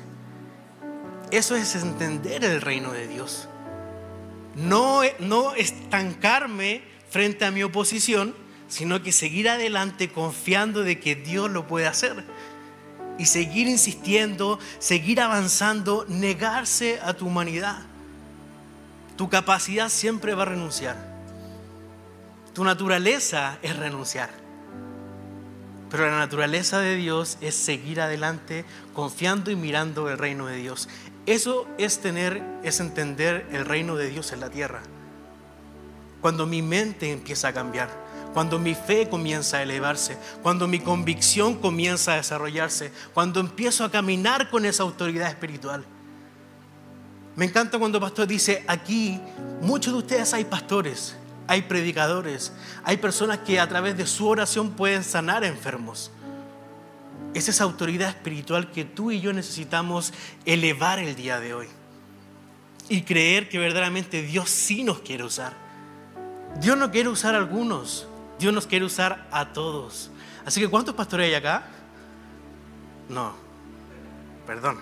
Eso 1.30 1.56
es 1.56 1.76
entender 1.76 2.44
el 2.44 2.62
reino 2.62 2.92
de 2.92 3.08
Dios. 3.08 3.48
No, 4.56 5.02
no 5.20 5.54
estancarme 5.54 6.82
frente 7.10 7.46
a 7.46 7.52
mi 7.52 7.64
oposición, 7.64 8.34
sino 8.68 9.04
que 9.04 9.12
seguir 9.12 9.50
adelante 9.50 10.10
confiando 10.12 10.82
de 10.84 11.00
que 11.00 11.16
Dios 11.16 11.50
lo 11.52 11.68
puede 11.68 11.86
hacer. 11.86 12.24
Y 13.20 13.26
seguir 13.26 13.68
insistiendo, 13.68 14.60
seguir 14.80 15.22
avanzando, 15.22 16.06
negarse 16.08 17.00
a 17.04 17.14
tu 17.14 17.28
humanidad. 17.28 17.84
Tu 19.16 19.30
capacidad 19.30 19.90
siempre 19.90 20.34
va 20.34 20.44
a 20.44 20.48
renunciar. 20.48 20.96
Tu 22.54 22.64
naturaleza 22.64 23.60
es 23.62 23.76
renunciar. 23.76 24.47
Pero 25.89 26.10
la 26.10 26.17
naturaleza 26.17 26.80
de 26.80 26.95
Dios 26.95 27.38
es 27.41 27.56
seguir 27.56 28.02
adelante 28.02 28.65
confiando 28.93 29.52
y 29.52 29.56
mirando 29.56 30.10
el 30.10 30.17
reino 30.17 30.47
de 30.47 30.58
Dios. 30.58 30.89
Eso 31.26 31.67
es 31.78 32.00
tener, 32.00 32.43
es 32.63 32.80
entender 32.80 33.47
el 33.52 33.65
reino 33.65 33.95
de 33.95 34.10
Dios 34.10 34.32
en 34.32 34.39
la 34.39 34.50
tierra. 34.50 34.82
Cuando 36.21 36.45
mi 36.45 36.62
mente 36.62 37.12
empieza 37.12 37.50
a 37.50 37.54
cambiar, 37.54 37.89
cuando 38.34 38.60
mi 38.60 38.76
fe 38.76 39.08
comienza 39.10 39.58
a 39.58 39.63
elevarse, 39.63 40.17
cuando 40.43 40.67
mi 40.67 40.80
convicción 40.80 41.56
comienza 41.56 42.13
a 42.13 42.17
desarrollarse, 42.17 42.91
cuando 43.13 43.39
empiezo 43.39 43.84
a 43.84 43.91
caminar 43.91 44.50
con 44.50 44.65
esa 44.65 44.84
autoridad 44.84 45.30
espiritual. 45.30 45.86
Me 47.36 47.45
encanta 47.45 47.78
cuando 47.78 48.00
el 48.00 48.04
pastor 48.04 48.28
dice, 48.28 48.63
aquí 48.67 49.21
muchos 49.62 49.93
de 49.93 50.00
ustedes 50.00 50.34
hay 50.34 50.45
pastores, 50.45 51.15
hay 51.48 51.64
predicadores, 51.64 52.52
hay 52.84 52.98
personas 52.98 53.40
que 53.40 53.60
a 53.60 53.68
través 53.68 53.98
de 53.98 54.06
su 54.06 54.28
oración 54.28 54.72
pueden 54.72 55.04
sanar 55.04 55.44
enfermos. 55.44 56.12
Es 57.34 57.48
esa 57.48 57.64
autoridad 57.64 58.10
espiritual 58.10 58.72
que 58.72 58.84
tú 58.86 59.12
y 59.12 59.22
yo 59.22 59.32
necesitamos 59.34 60.14
elevar 60.46 61.00
el 61.00 61.16
día 61.16 61.40
de 61.40 61.54
hoy. 61.54 61.68
Y 62.90 63.02
creer 63.02 63.50
que 63.50 63.60
verdaderamente 63.60 64.22
Dios 64.22 64.50
sí 64.50 64.84
nos 64.84 65.00
quiere 65.00 65.24
usar. 65.24 65.54
Dios 66.60 66.78
no 66.78 66.92
quiere 66.92 67.10
usar 67.10 67.36
a 67.36 67.38
algunos, 67.38 68.08
Dios 68.40 68.54
nos 68.54 68.66
quiere 68.66 68.86
usar 68.86 69.28
a 69.32 69.54
todos. 69.54 70.10
Así 70.46 70.62
que 70.62 70.68
¿cuántos 70.68 70.96
pastores 70.96 71.28
hay 71.28 71.36
acá? 71.36 71.64
No, 73.10 73.34
perdón. 74.46 74.80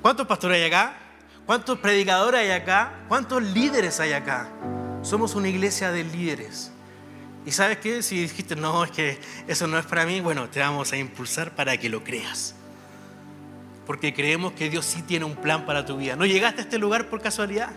¿Cuántos 0.00 0.26
pastores 0.26 0.56
hay 0.56 0.68
acá? 0.68 0.96
¿Cuántos 1.44 1.78
predicadores 1.78 2.40
hay 2.40 2.50
acá? 2.50 2.92
¿Cuántos 3.08 3.42
líderes 3.42 3.98
hay 4.00 4.12
acá? 4.12 4.48
Somos 5.02 5.34
una 5.34 5.48
iglesia 5.48 5.92
de 5.92 6.04
líderes. 6.04 6.72
Y 7.46 7.52
sabes 7.52 7.78
qué? 7.78 8.02
Si 8.02 8.20
dijiste, 8.20 8.56
no, 8.56 8.84
es 8.84 8.90
que 8.90 9.18
eso 9.46 9.66
no 9.66 9.78
es 9.78 9.86
para 9.86 10.04
mí, 10.04 10.20
bueno, 10.20 10.48
te 10.48 10.60
vamos 10.60 10.92
a 10.92 10.96
impulsar 10.96 11.54
para 11.54 11.76
que 11.78 11.88
lo 11.88 12.04
creas. 12.04 12.54
Porque 13.86 14.12
creemos 14.12 14.52
que 14.52 14.68
Dios 14.68 14.84
sí 14.84 15.02
tiene 15.02 15.24
un 15.24 15.36
plan 15.36 15.64
para 15.64 15.86
tu 15.86 15.96
vida. 15.96 16.14
No 16.14 16.26
llegaste 16.26 16.60
a 16.60 16.64
este 16.64 16.78
lugar 16.78 17.08
por 17.08 17.22
casualidad. 17.22 17.70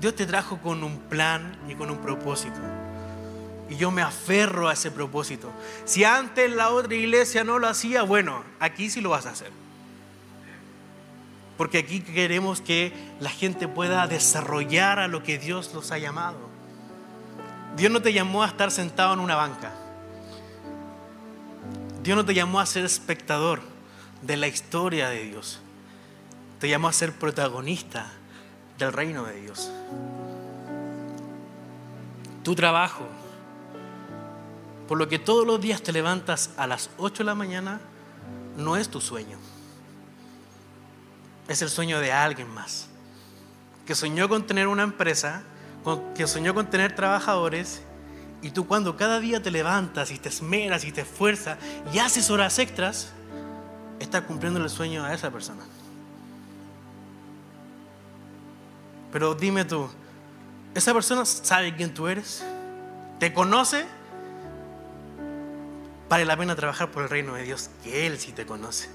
Dios 0.00 0.14
te 0.14 0.24
trajo 0.24 0.58
con 0.58 0.82
un 0.82 0.98
plan 0.98 1.58
y 1.68 1.74
con 1.74 1.90
un 1.90 1.98
propósito. 1.98 2.58
Y 3.68 3.76
yo 3.76 3.90
me 3.90 4.02
aferro 4.02 4.68
a 4.68 4.72
ese 4.72 4.90
propósito. 4.90 5.50
Si 5.84 6.04
antes 6.04 6.50
la 6.50 6.70
otra 6.70 6.94
iglesia 6.94 7.44
no 7.44 7.58
lo 7.58 7.68
hacía, 7.68 8.02
bueno, 8.02 8.44
aquí 8.60 8.88
sí 8.88 9.00
lo 9.00 9.10
vas 9.10 9.26
a 9.26 9.30
hacer. 9.30 9.63
Porque 11.56 11.78
aquí 11.78 12.00
queremos 12.00 12.60
que 12.60 12.92
la 13.20 13.30
gente 13.30 13.68
pueda 13.68 14.06
desarrollar 14.06 14.98
a 14.98 15.08
lo 15.08 15.22
que 15.22 15.38
Dios 15.38 15.72
los 15.74 15.92
ha 15.92 15.98
llamado. 15.98 16.38
Dios 17.76 17.90
no 17.92 18.02
te 18.02 18.12
llamó 18.12 18.42
a 18.42 18.46
estar 18.46 18.70
sentado 18.70 19.14
en 19.14 19.20
una 19.20 19.36
banca. 19.36 19.72
Dios 22.02 22.16
no 22.16 22.24
te 22.24 22.34
llamó 22.34 22.60
a 22.60 22.66
ser 22.66 22.84
espectador 22.84 23.60
de 24.22 24.36
la 24.36 24.46
historia 24.46 25.08
de 25.08 25.24
Dios. 25.24 25.60
Te 26.60 26.68
llamó 26.68 26.88
a 26.88 26.92
ser 26.92 27.12
protagonista 27.12 28.12
del 28.78 28.92
reino 28.92 29.24
de 29.24 29.40
Dios. 29.40 29.70
Tu 32.42 32.54
trabajo, 32.54 33.06
por 34.86 34.98
lo 34.98 35.08
que 35.08 35.18
todos 35.18 35.46
los 35.46 35.60
días 35.60 35.82
te 35.82 35.92
levantas 35.92 36.50
a 36.56 36.66
las 36.66 36.90
8 36.98 37.18
de 37.18 37.24
la 37.24 37.34
mañana, 37.34 37.80
no 38.56 38.76
es 38.76 38.88
tu 38.88 39.00
sueño. 39.00 39.38
Es 41.48 41.62
el 41.62 41.68
sueño 41.68 42.00
de 42.00 42.12
alguien 42.12 42.48
más. 42.48 42.88
Que 43.86 43.94
soñó 43.94 44.28
con 44.28 44.46
tener 44.46 44.66
una 44.66 44.82
empresa, 44.82 45.42
que 46.14 46.26
soñó 46.26 46.54
con 46.54 46.70
tener 46.70 46.94
trabajadores, 46.94 47.82
y 48.44 48.50
tú 48.50 48.66
cuando 48.66 48.96
cada 48.96 49.20
día 49.20 49.42
te 49.42 49.50
levantas 49.50 50.10
y 50.10 50.18
te 50.18 50.28
esmeras 50.28 50.84
y 50.84 50.92
te 50.92 51.00
esfuerzas 51.00 51.58
y 51.94 51.98
haces 51.98 52.28
horas 52.28 52.58
extras, 52.58 53.10
estás 53.98 54.22
cumpliendo 54.24 54.62
el 54.62 54.68
sueño 54.68 55.02
a 55.02 55.14
esa 55.14 55.30
persona. 55.30 55.62
Pero 59.10 59.34
dime 59.34 59.64
tú, 59.64 59.88
¿esa 60.74 60.92
persona 60.92 61.24
sabe 61.24 61.74
quién 61.74 61.94
tú 61.94 62.06
eres? 62.06 62.44
¿Te 63.18 63.32
conoce? 63.32 63.86
Vale 66.10 66.26
la 66.26 66.36
pena 66.36 66.54
trabajar 66.54 66.90
por 66.90 67.04
el 67.04 67.08
reino 67.08 67.34
de 67.34 67.44
Dios, 67.44 67.70
que 67.82 68.06
Él 68.06 68.18
sí 68.18 68.32
te 68.32 68.44
conoce. 68.44 68.90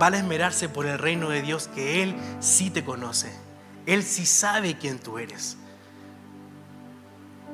Vale 0.00 0.16
esmerarse 0.16 0.70
por 0.70 0.86
el 0.86 0.98
reino 0.98 1.28
de 1.28 1.42
Dios, 1.42 1.68
que 1.74 2.02
Él 2.02 2.16
sí 2.40 2.70
te 2.70 2.82
conoce. 2.82 3.30
Él 3.84 4.02
sí 4.02 4.24
sabe 4.24 4.78
quién 4.78 4.98
tú 4.98 5.18
eres. 5.18 5.58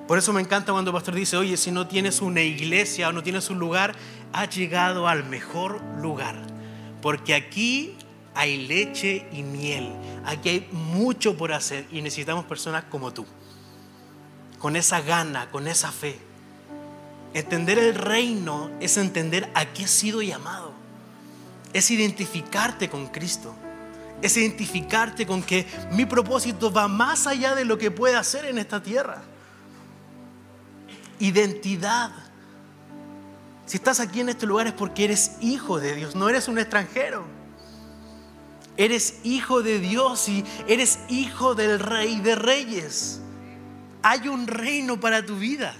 Por 0.07 0.17
eso 0.17 0.33
me 0.33 0.41
encanta 0.41 0.71
cuando 0.71 0.93
el 0.93 0.95
pastor 0.95 1.17
dice, 1.17 1.37
oye, 1.37 1.57
si 1.57 1.73
no 1.73 1.89
tienes 1.89 2.23
una 2.23 2.43
iglesia 2.43 3.09
o 3.09 3.13
no 3.13 3.25
tienes 3.25 3.51
un 3.51 3.59
lugar, 3.59 3.97
has 4.33 4.55
llegado 4.55 5.09
al 5.09 5.25
mejor 5.25 5.83
lugar. 6.01 6.37
Porque 7.03 7.35
aquí 7.35 7.97
hay 8.33 8.69
leche 8.69 9.27
y 9.33 9.43
miel. 9.43 9.93
Aquí 10.25 10.49
hay 10.51 10.69
mucho 10.71 11.37
por 11.37 11.53
hacer 11.53 11.89
y 11.91 12.01
necesitamos 12.01 12.45
personas 12.45 12.85
como 12.85 13.13
tú. 13.13 13.27
Con 14.61 14.77
esa 14.77 15.01
gana, 15.01 15.51
con 15.51 15.67
esa 15.67 15.91
fe. 15.91 16.17
Entender 17.35 17.77
el 17.81 17.97
reino 17.97 18.71
es 18.79 18.99
entender 18.99 19.51
a 19.55 19.67
qué 19.67 19.83
has 19.83 19.91
sido 19.91 20.23
llamado. 20.23 20.66
Es 21.77 21.91
identificarte 21.91 22.89
con 22.89 23.09
Cristo. 23.09 23.55
Es 24.23 24.35
identificarte 24.39 25.27
con 25.27 25.43
que 25.43 25.67
mi 25.93 26.07
propósito 26.07 26.73
va 26.73 26.89
más 26.89 27.27
allá 27.27 27.55
de 27.55 27.67
lo 27.67 27.77
que 27.77 27.91
puede 27.91 28.17
hacer 28.17 28.47
en 28.47 28.57
esta 28.57 28.83
tierra. 28.83 29.23
Identidad. 31.19 32.13
Si 33.67 33.77
estás 33.77 34.01
aquí 34.01 34.21
en 34.21 34.31
este 34.31 34.47
lugar 34.47 34.67
es 34.67 34.73
porque 34.73 35.05
eres 35.05 35.33
hijo 35.43 35.79
de 35.79 35.95
Dios, 35.95 36.15
no 36.15 36.31
eres 36.31 36.49
un 36.49 36.59
extranjero. 36.59 37.27
Eres 38.79 39.19
hijo 39.23 39.63
de 39.63 39.79
Dios 39.79 40.31
y 40.31 40.47
eres 40.67 40.99
hijo 41.11 41.55
del 41.55 41.79
rey 41.79 42.21
de 42.21 42.37
reyes. 42.37 43.21
Hay 44.03 44.29
un 44.29 44.47
reino 44.47 44.99
para 44.99 45.27
tu 45.27 45.37
vida. 45.37 45.75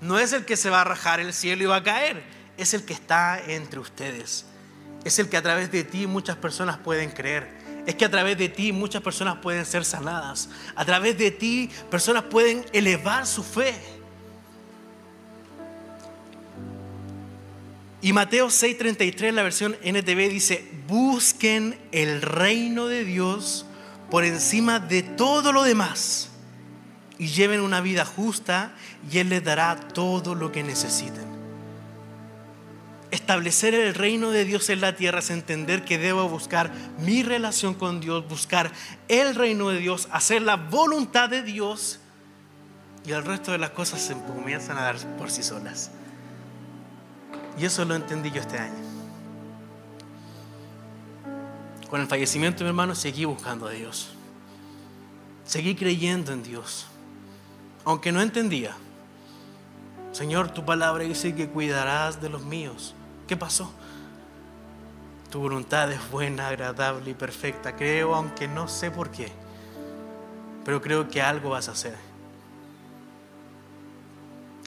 No 0.00 0.20
es 0.20 0.32
el 0.32 0.44
que 0.44 0.56
se 0.56 0.70
va 0.70 0.82
a 0.82 0.84
rajar 0.84 1.18
el 1.18 1.32
cielo 1.32 1.64
y 1.64 1.66
va 1.66 1.76
a 1.76 1.82
caer, 1.82 2.22
es 2.56 2.72
el 2.72 2.84
que 2.84 2.92
está 2.92 3.40
entre 3.40 3.80
ustedes. 3.80 4.46
Es 5.06 5.20
el 5.20 5.28
que 5.28 5.36
a 5.36 5.42
través 5.42 5.70
de 5.70 5.84
ti 5.84 6.08
muchas 6.08 6.34
personas 6.34 6.78
pueden 6.78 7.10
creer. 7.10 7.46
Es 7.86 7.94
que 7.94 8.04
a 8.04 8.10
través 8.10 8.36
de 8.36 8.48
ti 8.48 8.72
muchas 8.72 9.00
personas 9.02 9.36
pueden 9.36 9.64
ser 9.64 9.84
sanadas. 9.84 10.48
A 10.74 10.84
través 10.84 11.16
de 11.16 11.30
ti 11.30 11.70
personas 11.88 12.24
pueden 12.24 12.66
elevar 12.72 13.24
su 13.24 13.44
fe. 13.44 13.72
Y 18.02 18.12
Mateo 18.12 18.48
6:33, 18.48 19.30
la 19.30 19.44
versión 19.44 19.76
NTV, 19.80 20.28
dice, 20.28 20.68
busquen 20.88 21.78
el 21.92 22.20
reino 22.20 22.88
de 22.88 23.04
Dios 23.04 23.64
por 24.10 24.24
encima 24.24 24.80
de 24.80 25.04
todo 25.04 25.52
lo 25.52 25.62
demás 25.62 26.30
y 27.16 27.28
lleven 27.28 27.60
una 27.60 27.80
vida 27.80 28.04
justa 28.04 28.74
y 29.08 29.18
Él 29.18 29.28
les 29.28 29.44
dará 29.44 29.76
todo 29.76 30.34
lo 30.34 30.50
que 30.50 30.64
necesiten. 30.64 31.35
Establecer 33.10 33.74
el 33.74 33.94
reino 33.94 34.30
de 34.30 34.44
Dios 34.44 34.68
en 34.68 34.80
la 34.80 34.96
tierra 34.96 35.20
es 35.20 35.30
entender 35.30 35.84
que 35.84 35.98
debo 35.98 36.28
buscar 36.28 36.72
mi 36.98 37.22
relación 37.22 37.74
con 37.74 38.00
Dios, 38.00 38.26
buscar 38.28 38.72
el 39.08 39.34
reino 39.34 39.68
de 39.68 39.78
Dios, 39.78 40.08
hacer 40.10 40.42
la 40.42 40.56
voluntad 40.56 41.28
de 41.28 41.42
Dios 41.42 42.00
y 43.06 43.12
el 43.12 43.24
resto 43.24 43.52
de 43.52 43.58
las 43.58 43.70
cosas 43.70 44.00
se 44.02 44.14
comienzan 44.14 44.76
a 44.78 44.82
dar 44.82 44.96
por 45.16 45.30
sí 45.30 45.42
solas. 45.42 45.92
Y 47.58 47.64
eso 47.64 47.84
lo 47.84 47.94
entendí 47.94 48.30
yo 48.32 48.40
este 48.40 48.58
año. 48.58 48.74
Con 51.88 52.00
el 52.00 52.08
fallecimiento 52.08 52.58
de 52.58 52.64
mi 52.64 52.68
hermano 52.70 52.96
seguí 52.96 53.24
buscando 53.24 53.68
a 53.68 53.70
Dios. 53.70 54.10
Seguí 55.44 55.76
creyendo 55.76 56.32
en 56.32 56.42
Dios. 56.42 56.86
Aunque 57.84 58.10
no 58.10 58.20
entendía. 58.20 58.76
Señor, 60.16 60.48
tu 60.48 60.64
palabra 60.64 61.04
dice 61.04 61.34
que 61.34 61.46
cuidarás 61.46 62.22
de 62.22 62.30
los 62.30 62.42
míos. 62.42 62.94
¿Qué 63.28 63.36
pasó? 63.36 63.70
Tu 65.28 65.38
voluntad 65.38 65.92
es 65.92 66.10
buena, 66.10 66.48
agradable 66.48 67.10
y 67.10 67.12
perfecta. 67.12 67.76
Creo, 67.76 68.14
aunque 68.14 68.48
no 68.48 68.66
sé 68.66 68.90
por 68.90 69.10
qué. 69.10 69.30
Pero 70.64 70.80
creo 70.80 71.06
que 71.10 71.20
algo 71.20 71.50
vas 71.50 71.68
a 71.68 71.72
hacer. 71.72 71.94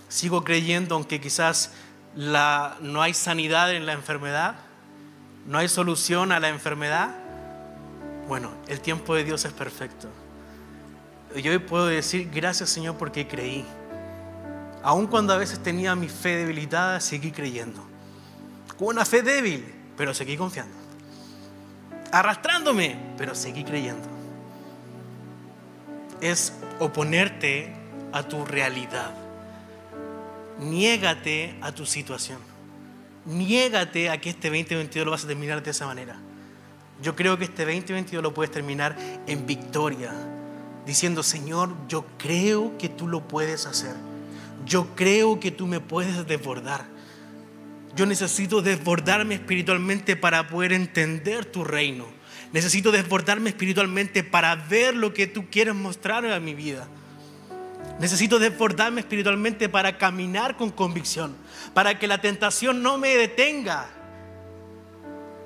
Sigo 0.07 0.43
creyendo, 0.43 0.93
aunque 0.93 1.19
quizás 1.19 1.71
no 2.15 3.01
hay 3.01 3.15
sanidad 3.15 3.73
en 3.73 3.87
la 3.87 3.93
enfermedad, 3.93 4.53
no 5.47 5.57
hay 5.57 5.67
solución 5.67 6.31
a 6.31 6.39
la 6.39 6.49
enfermedad, 6.49 7.09
bueno, 8.27 8.51
el 8.67 8.81
tiempo 8.81 9.15
de 9.15 9.23
Dios 9.23 9.45
es 9.45 9.53
perfecto. 9.53 10.09
Y 11.35 11.49
hoy 11.49 11.57
puedo 11.57 11.87
decir 11.87 12.29
gracias 12.31 12.69
Señor 12.69 12.97
porque 12.97 13.27
creí. 13.27 13.65
Aun 14.83 15.07
cuando 15.07 15.33
a 15.33 15.37
veces 15.37 15.61
tenía 15.61 15.95
mi 15.95 16.09
fe 16.09 16.37
debilitada, 16.37 16.99
seguí 16.99 17.31
creyendo. 17.31 17.85
Con 18.77 18.89
una 18.89 19.05
fe 19.05 19.21
débil, 19.21 19.65
pero 19.97 20.13
seguí 20.13 20.37
confiando. 20.37 20.75
Arrastrándome, 22.11 22.97
pero 23.17 23.35
seguí 23.35 23.63
creyendo. 23.63 24.07
Es 26.21 26.53
oponerte 26.79 27.73
a 28.11 28.23
tu 28.23 28.45
realidad 28.45 29.13
niégate 30.59 31.55
a 31.61 31.71
tu 31.71 31.85
situación. 31.85 32.39
Niégate 33.25 34.09
a 34.09 34.19
que 34.19 34.29
este 34.29 34.49
2022 34.49 35.05
lo 35.05 35.11
vas 35.11 35.23
a 35.23 35.27
terminar 35.27 35.63
de 35.63 35.71
esa 35.71 35.85
manera. 35.85 36.17
Yo 37.01 37.15
creo 37.15 37.37
que 37.37 37.45
este 37.45 37.65
2022 37.65 38.21
lo 38.21 38.33
puedes 38.33 38.51
terminar 38.51 38.95
en 39.25 39.45
victoria, 39.45 40.11
diciendo, 40.85 41.23
Señor, 41.23 41.73
yo 41.87 42.05
creo 42.17 42.77
que 42.77 42.89
tú 42.89 43.07
lo 43.07 43.27
puedes 43.27 43.65
hacer. 43.65 43.95
Yo 44.65 44.95
creo 44.95 45.39
que 45.39 45.51
tú 45.51 45.67
me 45.67 45.79
puedes 45.79 46.27
desbordar. 46.27 46.85
Yo 47.95 48.05
necesito 48.05 48.61
desbordarme 48.61 49.35
espiritualmente 49.35 50.15
para 50.15 50.47
poder 50.47 50.73
entender 50.73 51.45
tu 51.45 51.63
reino. 51.63 52.05
Necesito 52.51 52.91
desbordarme 52.91 53.49
espiritualmente 53.49 54.23
para 54.23 54.55
ver 54.55 54.95
lo 54.95 55.13
que 55.13 55.27
tú 55.27 55.49
quieres 55.49 55.75
mostrar 55.75 56.25
a 56.25 56.39
mi 56.39 56.53
vida. 56.53 56.87
Necesito 57.99 58.39
desbordarme 58.39 59.01
espiritualmente 59.01 59.69
para 59.69 59.97
caminar 59.97 60.55
con 60.55 60.71
convicción, 60.71 61.35
para 61.73 61.99
que 61.99 62.07
la 62.07 62.21
tentación 62.21 62.81
no 62.81 62.97
me 62.97 63.09
detenga, 63.15 63.87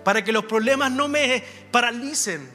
para 0.04 0.24
que 0.24 0.32
los 0.32 0.46
problemas 0.46 0.92
no 0.92 1.08
me 1.08 1.44
paralicen. 1.72 2.48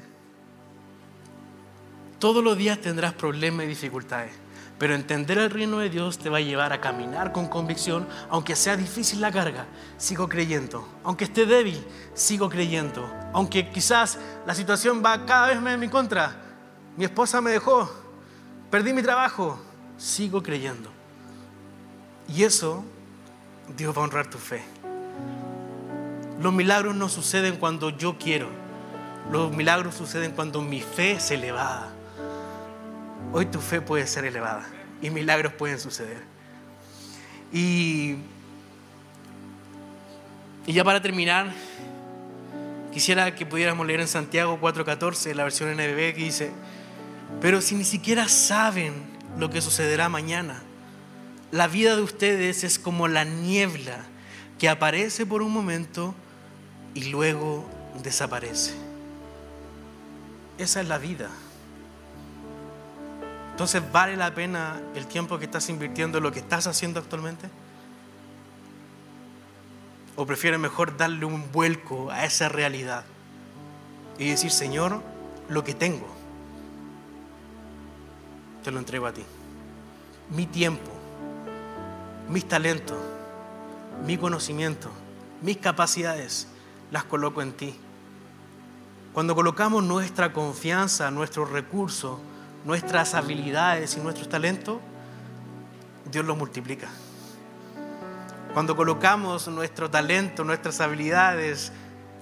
Todos 2.19 2.43
los 2.43 2.57
días 2.57 2.81
tendrás 2.81 3.13
problemas 3.13 3.67
y 3.67 3.69
dificultades, 3.69 4.33
pero 4.79 4.95
entender 4.95 5.39
el 5.39 5.51
reino 5.51 5.79
de 5.79 5.91
Dios 5.91 6.19
te 6.19 6.31
va 6.31 6.39
a 6.39 6.41
llevar 6.41 6.73
a 6.73 6.81
caminar 6.81 7.33
con 7.33 7.49
convicción, 7.49 8.07
aunque 8.31 8.55
sea 8.55 8.77
difícil 8.77 9.21
la 9.21 9.33
carga, 9.33 9.67
sigo 9.97 10.29
creyendo, 10.29 10.87
aunque 11.03 11.25
esté 11.25 11.47
débil, 11.47 11.85
sigo 12.15 12.49
creyendo, 12.49 13.11
aunque 13.33 13.71
quizás 13.71 14.19
la 14.47 14.55
situación 14.55 15.03
va 15.05 15.27
cada 15.27 15.49
vez 15.49 15.61
más 15.61 15.75
en 15.75 15.81
mi 15.81 15.89
contra, 15.89 16.37
mi 16.97 17.05
esposa 17.05 17.41
me 17.41 17.51
dejó, 17.51 17.91
perdí 18.71 18.93
mi 18.93 19.03
trabajo, 19.03 19.59
sigo 19.97 20.43
creyendo. 20.43 20.91
Y 22.29 22.45
eso, 22.45 22.85
Dios 23.77 23.97
va 23.97 24.03
a 24.03 24.05
honrar 24.05 24.29
tu 24.29 24.39
fe. 24.39 24.63
Los 26.41 26.53
milagros 26.53 26.95
no 26.95 27.09
suceden 27.09 27.57
cuando 27.57 27.91
yo 27.91 28.17
quiero. 28.17 28.49
Los 29.33 29.51
milagros 29.51 29.97
suceden 29.97 30.33
cuando 30.33 30.63
mi 30.63 30.81
fe 30.81 31.13
es 31.13 31.31
elevada. 31.31 31.93
Hoy 33.33 33.47
tu 33.47 33.61
fe 33.61 33.81
puede 33.81 34.07
ser 34.07 34.25
elevada 34.25 34.67
y 35.03 35.11
milagros 35.11 35.53
pueden 35.53 35.79
suceder. 35.79 36.23
Y, 37.53 38.17
ya 40.67 40.83
para 40.83 41.03
terminar, 41.03 41.53
quisiera 42.93 43.35
que 43.35 43.45
pudiéramos 43.45 43.87
leer 43.87 44.01
en 44.01 44.09
Santiago 44.09 44.59
4:14, 44.61 45.35
la 45.35 45.45
versión 45.45 45.71
NBB, 45.71 46.15
que 46.15 46.25
dice, 46.25 46.51
pero 47.41 47.61
si 47.61 47.75
ni 47.75 47.85
siquiera 47.85 48.29
saben 48.29 48.95
lo 49.39 49.51
que 49.51 49.61
sucederá 49.61 50.09
mañana. 50.09 50.63
La 51.51 51.67
vida 51.67 51.97
de 51.97 52.03
ustedes 52.03 52.65
es 52.65 52.79
como 52.79 53.09
la 53.09 53.25
niebla 53.25 54.05
que 54.59 54.69
aparece 54.69 55.25
por 55.25 55.43
un 55.43 55.53
momento 55.53 56.15
y 56.95 57.05
luego 57.05 57.67
desaparece. 58.03 58.75
Esa 60.59 60.81
es 60.81 60.89
la 60.89 60.99
vida. 60.99 61.31
Entonces, 63.59 63.83
¿vale 63.91 64.15
la 64.15 64.33
pena 64.37 64.81
el 64.95 65.09
tiempo 65.09 65.37
que 65.41 65.47
estás 65.47 65.69
invirtiendo 65.69 66.19
en 66.19 66.23
lo 66.23 66.31
que 66.31 66.39
estás 66.39 66.69
haciendo 66.69 67.01
actualmente? 67.01 67.49
¿O 70.15 70.25
prefieres 70.27 70.61
mejor 70.61 70.97
darle 70.97 71.25
un 71.25 71.51
vuelco 71.51 72.09
a 72.13 72.25
esa 72.25 72.49
realidad 72.49 73.05
y 74.17 74.31
decir, 74.31 74.53
Señor, 74.53 75.03
lo 75.49 75.65
que 75.65 75.75
tengo, 75.75 76.07
te 78.63 78.71
lo 78.71 78.79
entrego 78.79 79.07
a 79.07 79.13
ti? 79.13 79.25
Mi 80.31 80.47
tiempo, 80.47 80.93
mis 82.29 82.47
talentos, 82.47 82.97
mi 84.07 84.17
conocimiento, 84.19 84.89
mis 85.43 85.57
capacidades, 85.57 86.47
las 86.93 87.03
coloco 87.03 87.43
en 87.43 87.53
ti. 87.55 87.75
Cuando 89.13 89.35
colocamos 89.35 89.83
nuestra 89.83 90.33
confianza, 90.33 91.11
nuestros 91.11 91.51
recursos, 91.51 92.21
nuestras 92.65 93.15
habilidades 93.15 93.97
y 93.97 94.01
nuestros 94.01 94.29
talentos, 94.29 94.79
Dios 96.11 96.25
los 96.25 96.37
multiplica. 96.37 96.89
Cuando 98.55 98.75
colocamos 98.77 99.47
nuestro 99.49 99.91
talento, 99.91 100.45
nuestras 100.45 100.81
habilidades, 100.81 101.73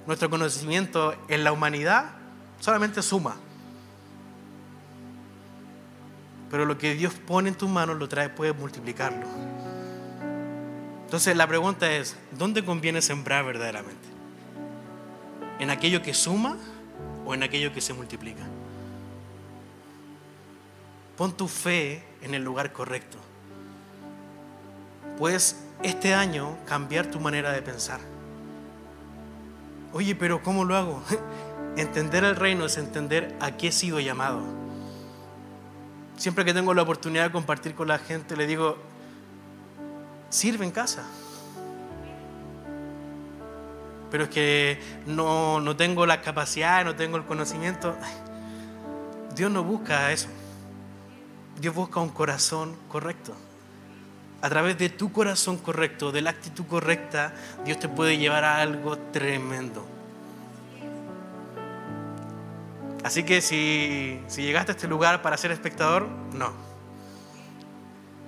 nuestro 0.05 0.29
conocimiento 0.29 1.15
en 1.27 1.43
la 1.43 1.51
humanidad, 1.51 2.11
solamente 2.59 3.01
suma. 3.01 3.35
Pero 6.49 6.65
lo 6.65 6.77
que 6.77 6.93
Dios 6.95 7.13
pone 7.13 7.49
en 7.49 7.55
tus 7.55 7.69
manos 7.69 7.97
lo 7.97 8.07
trae, 8.07 8.29
puede 8.29 8.53
multiplicarlo. 8.53 9.25
Entonces 11.03 11.35
la 11.35 11.47
pregunta 11.47 11.91
es, 11.91 12.15
¿dónde 12.37 12.63
conviene 12.63 13.01
sembrar 13.01 13.45
verdaderamente? 13.45 14.07
¿En 15.59 15.69
aquello 15.69 16.01
que 16.01 16.13
suma 16.13 16.57
o 17.25 17.33
en 17.33 17.43
aquello 17.43 17.73
que 17.73 17.81
se 17.81 17.93
multiplica? 17.93 18.43
Pon 21.17 21.35
tu 21.35 21.47
fe 21.47 22.03
en 22.21 22.35
el 22.35 22.43
lugar 22.43 22.71
correcto. 22.71 23.17
Puedes 25.17 25.57
este 25.81 26.13
año 26.13 26.55
cambiar 26.67 27.07
tu 27.07 27.19
manera 27.19 27.51
de 27.51 27.61
pensar. 27.63 27.99
Oye, 29.93 30.15
pero 30.15 30.43
¿cómo 30.43 30.63
lo 30.63 30.75
hago? 30.75 31.01
Entender 31.75 32.23
el 32.23 32.35
reino 32.35 32.65
es 32.65 32.77
entender 32.77 33.35
a 33.39 33.57
qué 33.57 33.67
he 33.67 33.71
sido 33.71 33.99
llamado. 33.99 34.41
Siempre 36.17 36.43
que 36.43 36.53
tengo 36.53 36.73
la 36.73 36.81
oportunidad 36.81 37.25
de 37.25 37.31
compartir 37.31 37.75
con 37.75 37.87
la 37.87 37.99
gente, 37.99 38.35
le 38.35 38.47
digo, 38.47 38.77
sirve 40.29 40.65
en 40.65 40.71
casa. 40.71 41.03
Pero 44.09 44.23
es 44.23 44.29
que 44.29 44.79
no, 45.05 45.59
no 45.61 45.75
tengo 45.75 46.05
la 46.07 46.21
capacidad, 46.21 46.83
no 46.83 46.95
tengo 46.95 47.17
el 47.17 47.25
conocimiento. 47.25 47.95
Dios 49.35 49.51
no 49.51 49.63
busca 49.63 50.11
eso. 50.11 50.29
Dios 51.59 51.73
busca 51.73 51.99
un 51.99 52.09
corazón 52.09 52.75
correcto. 52.87 53.33
A 54.41 54.49
través 54.49 54.77
de 54.77 54.89
tu 54.89 55.11
corazón 55.11 55.57
correcto, 55.57 56.11
de 56.11 56.21
la 56.21 56.29
actitud 56.29 56.65
correcta, 56.67 57.33
Dios 57.65 57.79
te 57.79 57.89
puede 57.89 58.17
llevar 58.17 58.43
a 58.43 58.61
algo 58.61 58.97
tremendo. 58.97 59.85
Así 63.03 63.23
que 63.23 63.41
si, 63.41 64.19
si 64.27 64.43
llegaste 64.43 64.71
a 64.71 64.75
este 64.75 64.87
lugar 64.87 65.21
para 65.21 65.37
ser 65.37 65.51
espectador, 65.51 66.07
no 66.33 66.67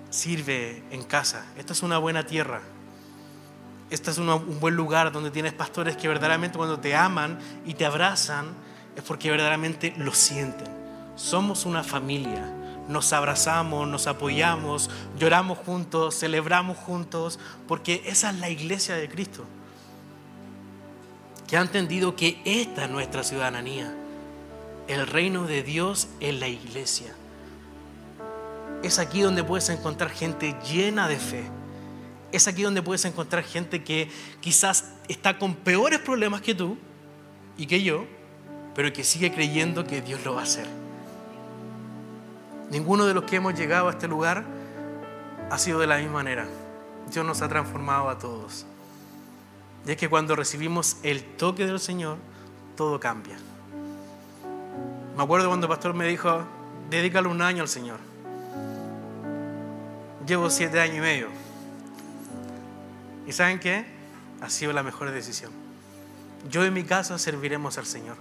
sirve 0.09 0.83
en 0.91 1.03
casa. 1.03 1.45
Esta 1.57 1.73
es 1.73 1.83
una 1.83 1.97
buena 1.97 2.25
tierra. 2.25 2.61
Este 3.89 4.11
es 4.11 4.17
un 4.17 4.59
buen 4.59 4.75
lugar 4.75 5.11
donde 5.11 5.31
tienes 5.31 5.53
pastores 5.53 5.97
que 5.97 6.07
verdaderamente 6.07 6.57
cuando 6.57 6.79
te 6.79 6.95
aman 6.95 7.39
y 7.65 7.73
te 7.73 7.85
abrazan 7.85 8.47
es 8.95 9.03
porque 9.03 9.31
verdaderamente 9.31 9.93
lo 9.97 10.13
sienten. 10.13 10.67
Somos 11.15 11.65
una 11.65 11.83
familia. 11.83 12.53
Nos 12.89 13.13
abrazamos, 13.13 13.87
nos 13.87 14.07
apoyamos, 14.07 14.89
lloramos 15.17 15.57
juntos, 15.59 16.19
celebramos 16.19 16.77
juntos, 16.77 17.39
porque 17.67 18.01
esa 18.05 18.31
es 18.31 18.39
la 18.39 18.49
iglesia 18.49 18.95
de 18.95 19.07
Cristo. 19.07 19.45
Que 21.47 21.55
ha 21.55 21.61
entendido 21.61 22.17
que 22.17 22.41
esta 22.43 22.83
es 22.83 22.91
nuestra 22.91 23.23
ciudadanía. 23.23 23.95
El 24.89 25.07
reino 25.07 25.45
de 25.45 25.63
Dios 25.63 26.09
en 26.19 26.41
la 26.41 26.49
iglesia 26.49 27.15
es 28.83 28.99
aquí 28.99 29.21
donde 29.21 29.43
puedes 29.43 29.69
encontrar 29.69 30.09
gente 30.09 30.55
llena 30.71 31.07
de 31.07 31.17
fe. 31.17 31.43
Es 32.31 32.47
aquí 32.47 32.61
donde 32.61 32.81
puedes 32.81 33.05
encontrar 33.05 33.43
gente 33.43 33.83
que 33.83 34.09
quizás 34.39 34.93
está 35.07 35.37
con 35.37 35.55
peores 35.55 35.99
problemas 35.99 36.41
que 36.41 36.55
tú 36.55 36.77
y 37.57 37.65
que 37.65 37.83
yo, 37.83 38.05
pero 38.75 38.93
que 38.93 39.03
sigue 39.03 39.33
creyendo 39.33 39.85
que 39.85 40.01
Dios 40.01 40.23
lo 40.23 40.35
va 40.35 40.41
a 40.41 40.43
hacer. 40.43 40.67
Ninguno 42.69 43.05
de 43.05 43.13
los 43.13 43.23
que 43.23 43.37
hemos 43.37 43.55
llegado 43.55 43.87
a 43.87 43.91
este 43.91 44.07
lugar 44.07 44.45
ha 45.49 45.57
sido 45.57 45.79
de 45.79 45.87
la 45.87 45.97
misma 45.97 46.13
manera. 46.13 46.47
Dios 47.11 47.25
nos 47.25 47.41
ha 47.41 47.49
transformado 47.49 48.09
a 48.09 48.17
todos. 48.19 48.65
Y 49.85 49.91
es 49.91 49.97
que 49.97 50.09
cuando 50.09 50.35
recibimos 50.35 50.97
el 51.03 51.23
toque 51.23 51.65
del 51.65 51.79
Señor, 51.79 52.17
todo 52.75 52.99
cambia. 52.99 53.37
Me 55.17 55.23
acuerdo 55.23 55.47
cuando 55.47 55.65
el 55.65 55.69
pastor 55.69 55.93
me 55.93 56.07
dijo, 56.07 56.43
dedícale 56.89 57.27
un 57.27 57.41
año 57.41 57.63
al 57.63 57.67
Señor 57.67 58.09
llevo 60.29 60.49
siete 60.51 60.79
años 60.79 60.97
y 60.97 61.01
medio. 61.01 61.27
¿Y 63.25 63.31
saben 63.31 63.59
qué? 63.59 63.85
Ha 64.41 64.49
sido 64.49 64.71
la 64.71 64.83
mejor 64.83 65.11
decisión. 65.11 65.51
Yo 66.49 66.63
en 66.63 66.73
mi 66.73 66.83
casa 66.83 67.17
serviremos 67.17 67.77
al 67.77 67.85
Señor, 67.85 68.15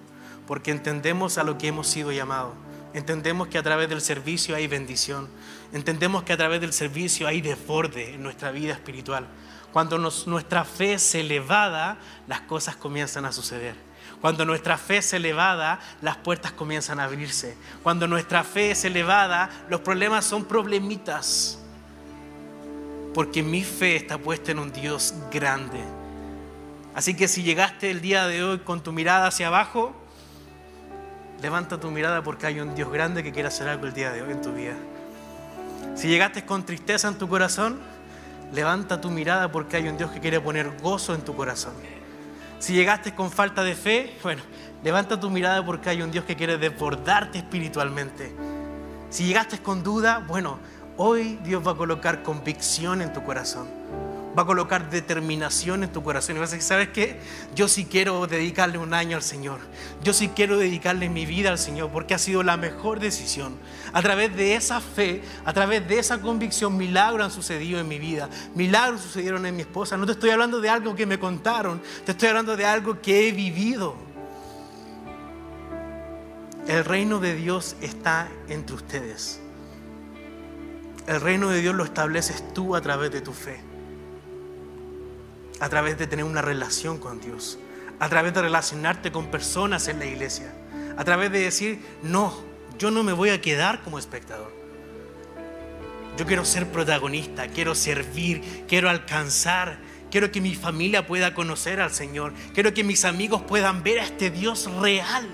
porque 0.47 0.71
entendemos 0.71 1.39
a 1.39 1.45
lo 1.45 1.59
que 1.59 1.69
hemos 1.69 1.87
sido 1.87 2.11
llamados. 2.11 2.55
Entendemos 2.95 3.49
que 3.49 3.59
a 3.59 3.63
través 3.63 3.89
del 3.89 4.01
servicio 4.01 4.57
hay 4.57 4.67
bendición. 4.67 5.29
Entendemos 5.73 6.23
que 6.23 6.33
a 6.33 6.37
través 6.37 6.61
del 6.61 6.73
servicio 6.73 7.27
hay 7.27 7.41
desborde 7.41 8.15
en 8.15 8.23
nuestra 8.23 8.51
vida 8.51 8.73
espiritual. 8.73 9.27
Cuando 9.73 9.99
nuestra 9.99 10.65
fe 10.65 10.95
es 10.95 11.15
elevada, 11.15 11.99
las 12.27 12.41
cosas 12.43 12.77
comienzan 12.77 13.27
a 13.27 13.33
suceder. 13.33 13.75
Cuando 14.21 14.45
nuestra 14.45 14.79
fe 14.79 14.99
es 14.99 15.13
elevada, 15.13 15.79
las 16.01 16.17
puertas 16.17 16.53
comienzan 16.53 16.99
a 16.99 17.05
abrirse. 17.05 17.57
Cuando 17.83 18.09
nuestra 18.09 18.43
fe 18.43 18.71
es 18.71 18.85
elevada, 18.85 19.51
los 19.69 19.81
problemas 19.81 20.25
son 20.25 20.45
problemitas 20.45 21.59
porque 23.19 23.43
mi 23.43 23.65
fe 23.65 23.97
está 23.97 24.17
puesta 24.17 24.53
en 24.53 24.61
un 24.61 24.73
Dios 24.73 25.13
grande. 25.33 25.83
Así 26.95 27.15
que 27.15 27.27
si 27.27 27.43
llegaste 27.43 27.91
el 27.91 28.01
día 28.01 28.29
de 28.29 28.45
hoy 28.45 28.59
con 28.61 28.81
tu 28.81 28.93
mirada 28.93 29.27
hacia 29.27 29.49
abajo, 29.49 29.93
levanta 31.41 31.79
tu 31.79 31.91
mirada 31.91 32.23
porque 32.23 32.47
hay 32.47 32.61
un 32.61 32.75
Dios 32.75 32.91
grande 32.91 33.23
que 33.23 33.33
quiere 33.33 33.49
hacer 33.49 33.69
algo 33.69 33.87
el 33.87 33.93
día 33.93 34.13
de 34.13 34.23
hoy 34.23 34.33
en 34.33 34.43
tu 34.43 34.53
vida. 34.53 34.75
Si 35.95 36.09
llegaste 36.09 36.45
con 36.45 36.65
tristeza 36.65 37.09
en 37.09 37.19
tu 37.19 37.29
corazón, 37.29 37.79
levanta 38.53 39.01
tu 39.01 39.11
mirada 39.11 39.51
porque 39.51 39.77
hay 39.77 39.89
un 39.89 39.97
Dios 39.97 40.11
que 40.11 40.21
quiere 40.21 40.41
poner 40.41 40.79
gozo 40.81 41.15
en 41.15 41.23
tu 41.23 41.35
corazón. 41.35 41.75
Si 42.59 42.73
llegaste 42.73 43.15
con 43.15 43.31
falta 43.31 43.63
de 43.63 43.75
fe, 43.75 44.17
bueno, 44.23 44.43
levanta 44.83 45.19
tu 45.19 45.31
mirada 45.31 45.65
porque 45.65 45.91
hay 45.91 46.03
un 46.03 46.11
Dios 46.11 46.25
que 46.25 46.37
quiere 46.37 46.59
desbordarte 46.59 47.39
espiritualmente. 47.39 48.35
Si 49.11 49.25
llegaste 49.27 49.59
con 49.59 49.83
duda, 49.83 50.25
bueno, 50.27 50.59
Hoy 51.01 51.39
Dios 51.45 51.65
va 51.65 51.71
a 51.71 51.77
colocar 51.77 52.25
convicción 52.25 53.03
en 53.03 53.13
tu 53.13 53.23
corazón. 53.23 53.69
Va 54.39 54.43
a 54.43 54.47
colocar 54.47 54.89
determinación 54.89 55.83
en 55.83 55.91
tu 55.91 56.05
corazón. 56.05 56.37
Y 56.37 56.39
vas 56.39 56.51
a 56.51 56.55
decir, 56.55 56.69
¿sabes 56.69 56.89
qué? 56.91 57.19
Yo 57.57 57.67
sí 57.67 57.87
quiero 57.87 58.27
dedicarle 58.29 58.79
un 58.79 58.95
año 58.95 59.17
al 59.17 59.25
Señor. 59.25 59.59
Yo 60.05 60.13
sí 60.13 60.29
quiero 60.29 60.59
dedicarle 60.59 61.09
mi 61.09 61.27
vida 61.27 61.51
al 61.51 61.59
Señor 61.59 61.91
porque 61.91 62.15
ha 62.15 62.19
sido 62.19 62.45
la 62.45 62.57
mejor 62.57 63.01
decisión. 63.01 63.57
A 63.93 64.01
través 64.01 64.37
de 64.37 64.55
esa 64.55 64.81
fe, 64.81 65.23
a 65.45 65.53
través 65.53 65.89
de 65.89 65.99
esa 65.99 66.21
convicción, 66.21 66.77
milagros 66.77 67.25
han 67.25 67.33
sucedido 67.33 67.81
en 67.81 67.89
mi 67.89 67.99
vida. 67.99 68.29
Milagros 68.55 69.01
sucedieron 69.01 69.45
en 69.45 69.57
mi 69.57 69.63
esposa. 69.63 69.97
No 69.97 70.07
te 70.07 70.13
estoy 70.13 70.31
hablando 70.31 70.61
de 70.61 70.69
algo 70.69 70.95
que 70.95 71.05
me 71.05 71.19
contaron. 71.19 71.83
Te 72.07 72.13
estoy 72.13 72.29
hablando 72.29 72.57
de 72.57 72.65
algo 72.65 73.01
que 73.01 73.27
he 73.29 73.33
vivido. 73.33 73.97
El 76.69 76.85
reino 76.85 77.19
de 77.19 77.35
Dios 77.35 77.75
está 77.81 78.29
entre 78.49 78.77
ustedes. 78.77 79.41
El 81.09 81.23
reino 81.23 81.49
de 81.49 81.63
Dios 81.63 81.75
lo 81.75 81.85
estableces 81.85 82.53
tú 82.53 82.77
a 82.77 82.83
través 82.83 83.11
de 83.11 83.23
tu 83.23 83.33
fe, 83.33 83.59
a 85.61 85.69
través 85.69 85.99
de 85.99 86.07
tener 86.07 86.25
una 86.25 86.43
relación 86.43 86.99
con 86.99 87.21
Dios, 87.21 87.59
a 87.99 88.09
través 88.09 88.35
de 88.35 88.43
relacionarte 88.43 89.11
con 89.13 89.27
personas 89.27 89.89
en 89.89 89.99
la 89.99 90.07
iglesia, 90.07 90.53
a 90.97 91.05
través 91.05 91.33
de 91.33 91.41
decir, 91.41 91.81
no, 92.03 92.35
yo 92.79 92.91
no 92.91 93.03
me 93.03 93.13
voy 93.13 93.31
a 93.31 93.41
quedar 93.41 93.83
como 93.83 93.99
espectador. 93.99 94.53
Yo 96.17 96.27
quiero 96.27 96.45
ser 96.45 96.67
protagonista, 96.69 97.47
quiero 97.49 97.75
servir, 97.75 98.65
quiero 98.67 98.91
alcanzar, 98.91 99.79
quiero 100.11 100.33
que 100.33 100.41
mi 100.41 100.55
familia 100.55 101.07
pueda 101.07 101.35
conocer 101.35 101.81
al 101.81 101.93
Señor, 101.93 102.33
quiero 102.55 102.75
que 102.75 102.83
mis 102.83 103.05
amigos 103.05 103.43
puedan 103.43 103.83
ver 103.83 104.01
a 104.01 104.05
este 104.05 104.31
Dios 104.31 104.71
real. 104.81 105.29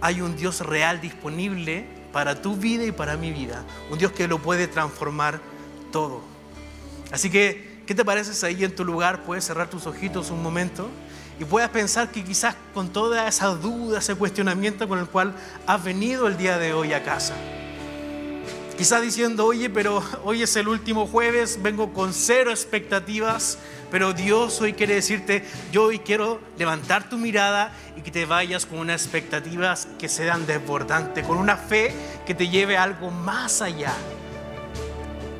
Hay 0.00 0.20
un 0.20 0.36
Dios 0.36 0.60
real 0.60 1.00
disponible 1.00 1.86
para 2.12 2.42
tu 2.42 2.56
vida 2.56 2.84
y 2.84 2.92
para 2.92 3.16
mi 3.16 3.30
vida. 3.30 3.64
Un 3.90 3.98
Dios 3.98 4.10
que 4.12 4.26
lo 4.26 4.40
puede 4.40 4.66
transformar 4.66 5.40
todo. 5.92 6.22
Así 7.12 7.30
que, 7.30 7.71
¿qué 7.92 7.96
te 7.96 8.04
parece 8.06 8.46
ahí 8.46 8.64
en 8.64 8.74
tu 8.74 8.86
lugar 8.86 9.22
puedes 9.22 9.44
cerrar 9.44 9.68
tus 9.68 9.86
ojitos 9.86 10.30
un 10.30 10.42
momento 10.42 10.88
y 11.38 11.44
puedas 11.44 11.68
pensar 11.68 12.10
que 12.10 12.24
quizás 12.24 12.56
con 12.72 12.88
toda 12.88 13.28
esa 13.28 13.48
duda, 13.48 13.98
ese 13.98 14.14
cuestionamiento 14.14 14.88
con 14.88 14.98
el 14.98 15.04
cual 15.04 15.34
has 15.66 15.84
venido 15.84 16.26
el 16.26 16.38
día 16.38 16.56
de 16.56 16.72
hoy 16.72 16.94
a 16.94 17.02
casa? 17.02 17.34
Quizás 18.78 19.02
diciendo, 19.02 19.44
oye, 19.44 19.68
pero 19.68 20.02
hoy 20.24 20.42
es 20.42 20.56
el 20.56 20.68
último 20.68 21.06
jueves, 21.06 21.58
vengo 21.62 21.92
con 21.92 22.14
cero 22.14 22.50
expectativas, 22.50 23.58
pero 23.90 24.14
Dios 24.14 24.58
hoy 24.62 24.72
quiere 24.72 24.94
decirte, 24.94 25.44
yo 25.70 25.82
hoy 25.82 25.98
quiero 25.98 26.40
levantar 26.56 27.10
tu 27.10 27.18
mirada 27.18 27.74
y 27.94 28.00
que 28.00 28.10
te 28.10 28.24
vayas 28.24 28.64
con 28.64 28.78
unas 28.78 29.02
expectativas 29.02 29.86
que 29.98 30.08
sean 30.08 30.46
desbordantes, 30.46 31.26
con 31.26 31.36
una 31.36 31.58
fe 31.58 31.94
que 32.24 32.34
te 32.34 32.48
lleve 32.48 32.78
a 32.78 32.84
algo 32.84 33.10
más 33.10 33.60
allá. 33.60 33.92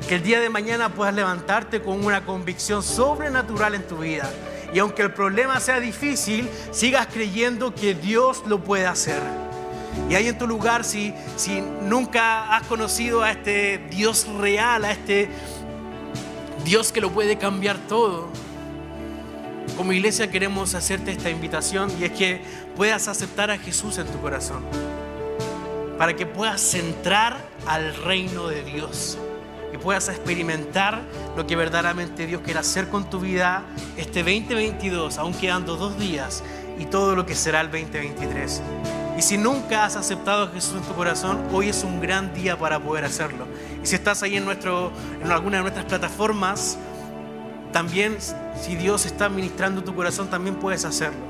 Que 0.07 0.15
el 0.15 0.23
día 0.23 0.41
de 0.41 0.49
mañana 0.49 0.89
puedas 0.89 1.13
levantarte 1.13 1.81
con 1.81 2.05
una 2.05 2.25
convicción 2.25 2.83
sobrenatural 2.83 3.75
en 3.75 3.87
tu 3.87 3.97
vida. 3.97 4.29
Y 4.73 4.79
aunque 4.79 5.01
el 5.03 5.13
problema 5.13 5.59
sea 5.59 5.79
difícil, 5.79 6.49
sigas 6.71 7.07
creyendo 7.07 7.73
que 7.73 7.93
Dios 7.93 8.43
lo 8.47 8.59
puede 8.63 8.85
hacer. 8.85 9.21
Y 10.09 10.15
ahí 10.15 10.27
en 10.27 10.37
tu 10.37 10.47
lugar, 10.47 10.83
si, 10.83 11.13
si 11.37 11.61
nunca 11.61 12.55
has 12.55 12.67
conocido 12.67 13.21
a 13.23 13.31
este 13.31 13.77
Dios 13.89 14.27
real, 14.39 14.83
a 14.83 14.91
este 14.91 15.29
Dios 16.65 16.91
que 16.91 16.99
lo 16.99 17.11
puede 17.11 17.37
cambiar 17.37 17.77
todo, 17.87 18.29
como 19.77 19.93
iglesia 19.93 20.29
queremos 20.29 20.75
hacerte 20.75 21.11
esta 21.11 21.29
invitación 21.29 21.91
y 21.99 22.05
es 22.05 22.11
que 22.11 22.41
puedas 22.75 23.07
aceptar 23.07 23.51
a 23.51 23.57
Jesús 23.57 23.97
en 23.97 24.07
tu 24.07 24.19
corazón, 24.19 24.63
para 25.97 26.15
que 26.15 26.25
puedas 26.25 26.73
entrar 26.73 27.37
al 27.65 27.95
reino 27.95 28.47
de 28.47 28.63
Dios 28.63 29.17
y 29.73 29.77
puedas 29.77 30.07
experimentar 30.09 31.01
lo 31.35 31.47
que 31.47 31.55
verdaderamente 31.55 32.27
Dios 32.27 32.41
quiere 32.43 32.59
hacer 32.59 32.89
con 32.89 33.09
tu 33.09 33.19
vida 33.19 33.63
este 33.97 34.19
2022, 34.19 35.17
aún 35.17 35.33
quedando 35.33 35.75
dos 35.75 35.97
días, 35.97 36.43
y 36.77 36.85
todo 36.85 37.15
lo 37.15 37.25
que 37.25 37.35
será 37.35 37.61
el 37.61 37.71
2023. 37.71 38.61
Y 39.17 39.21
si 39.21 39.37
nunca 39.37 39.85
has 39.85 39.95
aceptado 39.95 40.43
a 40.43 40.47
Jesús 40.47 40.75
en 40.77 40.81
tu 40.81 40.93
corazón, 40.93 41.39
hoy 41.51 41.69
es 41.69 41.83
un 41.83 42.01
gran 42.01 42.33
día 42.33 42.57
para 42.57 42.79
poder 42.79 43.05
hacerlo. 43.05 43.45
Y 43.83 43.87
si 43.87 43.95
estás 43.95 44.23
ahí 44.23 44.37
en, 44.37 44.45
nuestro, 44.45 44.91
en 45.23 45.31
alguna 45.31 45.57
de 45.57 45.63
nuestras 45.63 45.85
plataformas, 45.85 46.77
también 47.71 48.17
si 48.59 48.75
Dios 48.75 49.05
está 49.05 49.29
ministrando 49.29 49.83
tu 49.83 49.95
corazón, 49.95 50.29
también 50.29 50.55
puedes 50.55 50.85
hacerlo. 50.85 51.21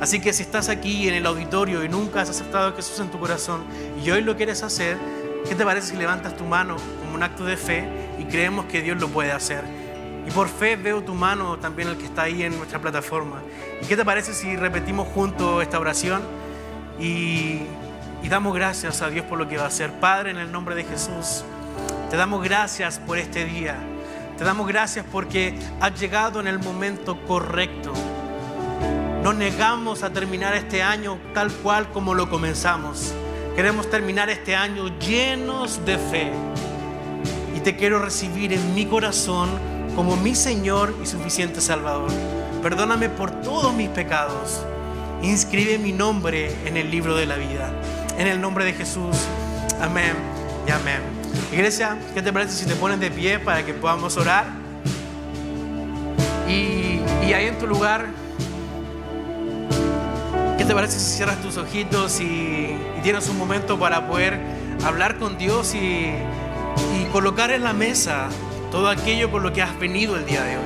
Así 0.00 0.20
que 0.20 0.32
si 0.32 0.42
estás 0.42 0.68
aquí 0.68 1.08
en 1.08 1.14
el 1.14 1.26
auditorio 1.26 1.84
y 1.84 1.88
nunca 1.88 2.22
has 2.22 2.30
aceptado 2.30 2.68
a 2.68 2.72
Jesús 2.72 2.98
en 2.98 3.10
tu 3.10 3.20
corazón 3.20 3.62
y 4.04 4.10
hoy 4.10 4.22
lo 4.22 4.36
quieres 4.36 4.62
hacer, 4.64 4.96
¿qué 5.48 5.54
te 5.54 5.64
parece 5.64 5.88
si 5.88 5.96
levantas 5.96 6.36
tu 6.36 6.44
mano 6.44 6.76
un 7.22 7.30
acto 7.30 7.44
de 7.44 7.56
fe 7.56 7.84
y 8.18 8.24
creemos 8.24 8.64
que 8.64 8.82
Dios 8.82 9.00
lo 9.00 9.08
puede 9.08 9.30
hacer? 9.30 9.62
Y 10.26 10.30
por 10.32 10.48
fe 10.48 10.74
veo 10.74 11.02
tu 11.02 11.14
mano 11.14 11.56
también 11.58 11.88
el 11.88 11.96
que 11.96 12.04
está 12.04 12.22
ahí 12.22 12.42
en 12.42 12.56
nuestra 12.56 12.80
plataforma. 12.80 13.40
¿Y 13.80 13.86
qué 13.86 13.96
te 13.96 14.04
parece 14.04 14.34
si 14.34 14.56
repetimos 14.56 15.06
juntos 15.06 15.62
esta 15.62 15.78
oración? 15.78 16.22
Y, 16.98 17.60
damos 18.28 18.54
gracias 18.54 19.02
a 19.02 19.10
Dios 19.10 19.24
por 19.26 19.38
lo 19.38 19.48
que 19.48 19.56
va 19.56 19.64
a 19.64 19.66
hacer. 19.66 19.92
Padre, 20.00 20.32
en 20.32 20.38
el 20.38 20.50
nombre 20.50 20.74
de 20.74 20.82
Jesús, 20.82 21.44
te 22.10 22.16
damos 22.16 22.42
gracias 22.42 22.98
por 22.98 23.18
este 23.18 23.44
día. 23.44 23.76
Te 24.36 24.42
damos 24.42 24.66
gracias 24.66 25.06
porque 25.12 25.56
has 25.80 25.98
llegado 26.00 26.40
en 26.40 26.48
el 26.48 26.58
momento 26.58 27.20
correcto. 27.26 27.92
No 29.22 29.32
negamos 29.32 30.02
a 30.02 30.10
terminar 30.10 30.54
este 30.54 30.82
año 30.82 31.18
tal 31.34 31.52
cual 31.52 31.88
como 31.90 32.14
lo 32.14 32.28
comenzamos. 32.28 33.14
Queremos 33.54 33.88
terminar 33.90 34.28
este 34.28 34.56
año 34.56 34.88
llenos 34.98 35.84
de 35.84 35.98
fe. 35.98 36.32
Te 37.64 37.76
quiero 37.76 38.00
recibir 38.00 38.52
en 38.52 38.74
mi 38.74 38.86
corazón 38.86 39.50
como 39.94 40.16
mi 40.16 40.34
Señor 40.34 40.94
y 41.02 41.06
suficiente 41.06 41.60
Salvador. 41.60 42.10
Perdóname 42.62 43.08
por 43.08 43.30
todos 43.42 43.72
mis 43.74 43.88
pecados 43.88 44.62
inscribe 45.22 45.78
mi 45.78 45.92
nombre 45.92 46.52
en 46.66 46.76
el 46.76 46.90
libro 46.90 47.14
de 47.14 47.26
la 47.26 47.36
vida. 47.36 47.72
En 48.18 48.26
el 48.26 48.40
nombre 48.40 48.64
de 48.64 48.72
Jesús. 48.72 49.16
Amén 49.80 50.14
y 50.66 50.70
amén. 50.70 51.00
Iglesia, 51.52 51.96
¿qué 52.14 52.22
te 52.22 52.32
parece 52.32 52.54
si 52.54 52.66
te 52.66 52.74
pones 52.74 53.00
de 53.00 53.10
pie 53.10 53.38
para 53.38 53.64
que 53.64 53.72
podamos 53.72 54.16
orar? 54.16 54.46
Y, 56.48 57.00
ahí 57.32 57.46
en 57.46 57.58
tu 57.58 57.66
lugar, 57.66 58.06
¿qué 60.58 60.64
te 60.66 60.74
parece 60.74 60.98
si 60.98 61.16
cierras 61.16 61.40
tus 61.40 61.56
ojitos 61.56 62.20
y, 62.20 62.24
y 62.24 63.00
tienes 63.02 63.26
un 63.30 63.38
momento 63.38 63.78
para 63.78 64.06
poder 64.06 64.38
hablar 64.84 65.16
con 65.16 65.38
Dios 65.38 65.74
y 65.74 66.12
colocar 67.12 67.50
en 67.50 67.62
la 67.62 67.72
mesa 67.72 68.28
todo 68.70 68.88
aquello 68.88 69.30
por 69.30 69.42
lo 69.42 69.52
que 69.52 69.62
has 69.62 69.78
venido 69.78 70.16
el 70.16 70.26
día 70.26 70.42
de 70.42 70.56
hoy? 70.56 70.64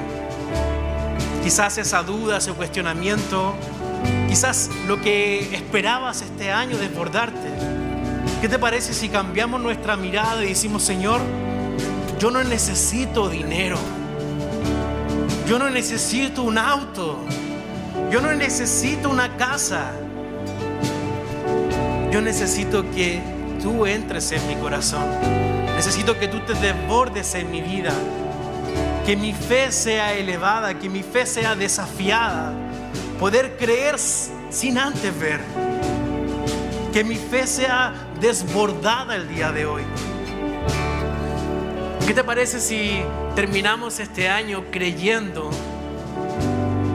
Quizás 1.42 1.78
esa 1.78 2.02
duda, 2.02 2.38
ese 2.38 2.52
cuestionamiento 2.52 3.54
Quizás 4.28 4.70
lo 4.86 5.00
que 5.00 5.54
esperabas 5.54 6.22
este 6.22 6.50
año 6.50 6.76
desbordarte. 6.76 7.48
¿Qué 8.40 8.48
te 8.48 8.58
parece 8.58 8.92
si 8.92 9.08
cambiamos 9.08 9.60
nuestra 9.60 9.96
mirada 9.96 10.44
y 10.44 10.48
decimos, 10.48 10.82
Señor, 10.82 11.20
yo 12.18 12.30
no 12.30 12.42
necesito 12.44 13.28
dinero. 13.28 13.78
Yo 15.48 15.58
no 15.58 15.70
necesito 15.70 16.42
un 16.42 16.58
auto. 16.58 17.18
Yo 18.10 18.20
no 18.20 18.32
necesito 18.34 19.08
una 19.08 19.36
casa. 19.36 19.92
Yo 22.12 22.20
necesito 22.20 22.90
que 22.90 23.20
tú 23.62 23.86
entres 23.86 24.32
en 24.32 24.46
mi 24.48 24.56
corazón. 24.56 25.55
Necesito 25.76 26.18
que 26.18 26.26
tú 26.26 26.40
te 26.40 26.54
desbordes 26.54 27.34
en 27.34 27.50
mi 27.50 27.60
vida. 27.60 27.92
Que 29.04 29.14
mi 29.14 29.32
fe 29.32 29.70
sea 29.70 30.14
elevada, 30.14 30.78
que 30.78 30.88
mi 30.88 31.02
fe 31.02 31.26
sea 31.26 31.54
desafiada 31.54 32.52
poder 33.20 33.56
creer 33.56 33.98
sin 33.98 34.78
antes 34.78 35.18
ver. 35.20 35.40
Que 36.92 37.04
mi 37.04 37.16
fe 37.16 37.46
sea 37.46 37.92
desbordada 38.20 39.14
el 39.16 39.28
día 39.28 39.52
de 39.52 39.66
hoy. 39.66 39.82
¿Qué 42.06 42.14
te 42.14 42.24
parece 42.24 42.58
si 42.58 43.02
terminamos 43.34 44.00
este 44.00 44.28
año 44.28 44.64
creyendo 44.70 45.50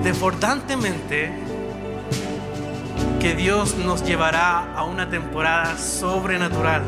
desbordantemente 0.04 1.32
que 3.20 3.36
Dios 3.36 3.76
nos 3.76 4.04
llevará 4.04 4.74
a 4.74 4.84
una 4.84 5.08
temporada 5.08 5.78
sobrenatural, 5.78 6.82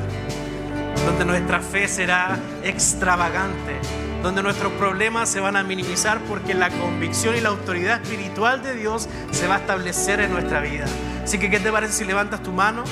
donde 1.05 1.25
nuestra 1.25 1.59
fe 1.59 1.87
será 1.87 2.37
extravagante, 2.63 3.79
donde 4.21 4.41
nuestros 4.41 4.71
problemas 4.73 5.29
se 5.29 5.39
van 5.39 5.55
a 5.55 5.63
minimizar 5.63 6.19
porque 6.29 6.53
la 6.53 6.69
convicción 6.69 7.35
y 7.35 7.41
la 7.41 7.49
autoridad 7.49 8.01
espiritual 8.01 8.63
de 8.63 8.75
Dios 8.75 9.09
se 9.31 9.47
va 9.47 9.55
a 9.55 9.57
establecer 9.59 10.21
en 10.21 10.31
nuestra 10.31 10.61
vida. 10.61 10.85
Así 11.23 11.37
que, 11.39 11.49
¿qué 11.49 11.59
te 11.59 11.71
parece 11.71 11.93
si 11.93 12.05
levantas 12.05 12.41
tu 12.41 12.51
mano 12.51 12.83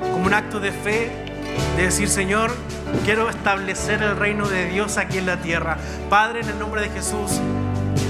como 0.00 0.26
un 0.26 0.34
acto 0.34 0.60
de 0.60 0.72
fe, 0.72 1.10
de 1.76 1.84
decir, 1.84 2.08
Señor, 2.08 2.52
quiero 3.04 3.28
establecer 3.28 4.02
el 4.02 4.16
reino 4.16 4.48
de 4.48 4.66
Dios 4.66 4.96
aquí 4.96 5.18
en 5.18 5.26
la 5.26 5.36
tierra? 5.36 5.78
Padre, 6.10 6.40
en 6.40 6.48
el 6.48 6.58
nombre 6.58 6.82
de 6.82 6.90
Jesús, 6.90 7.40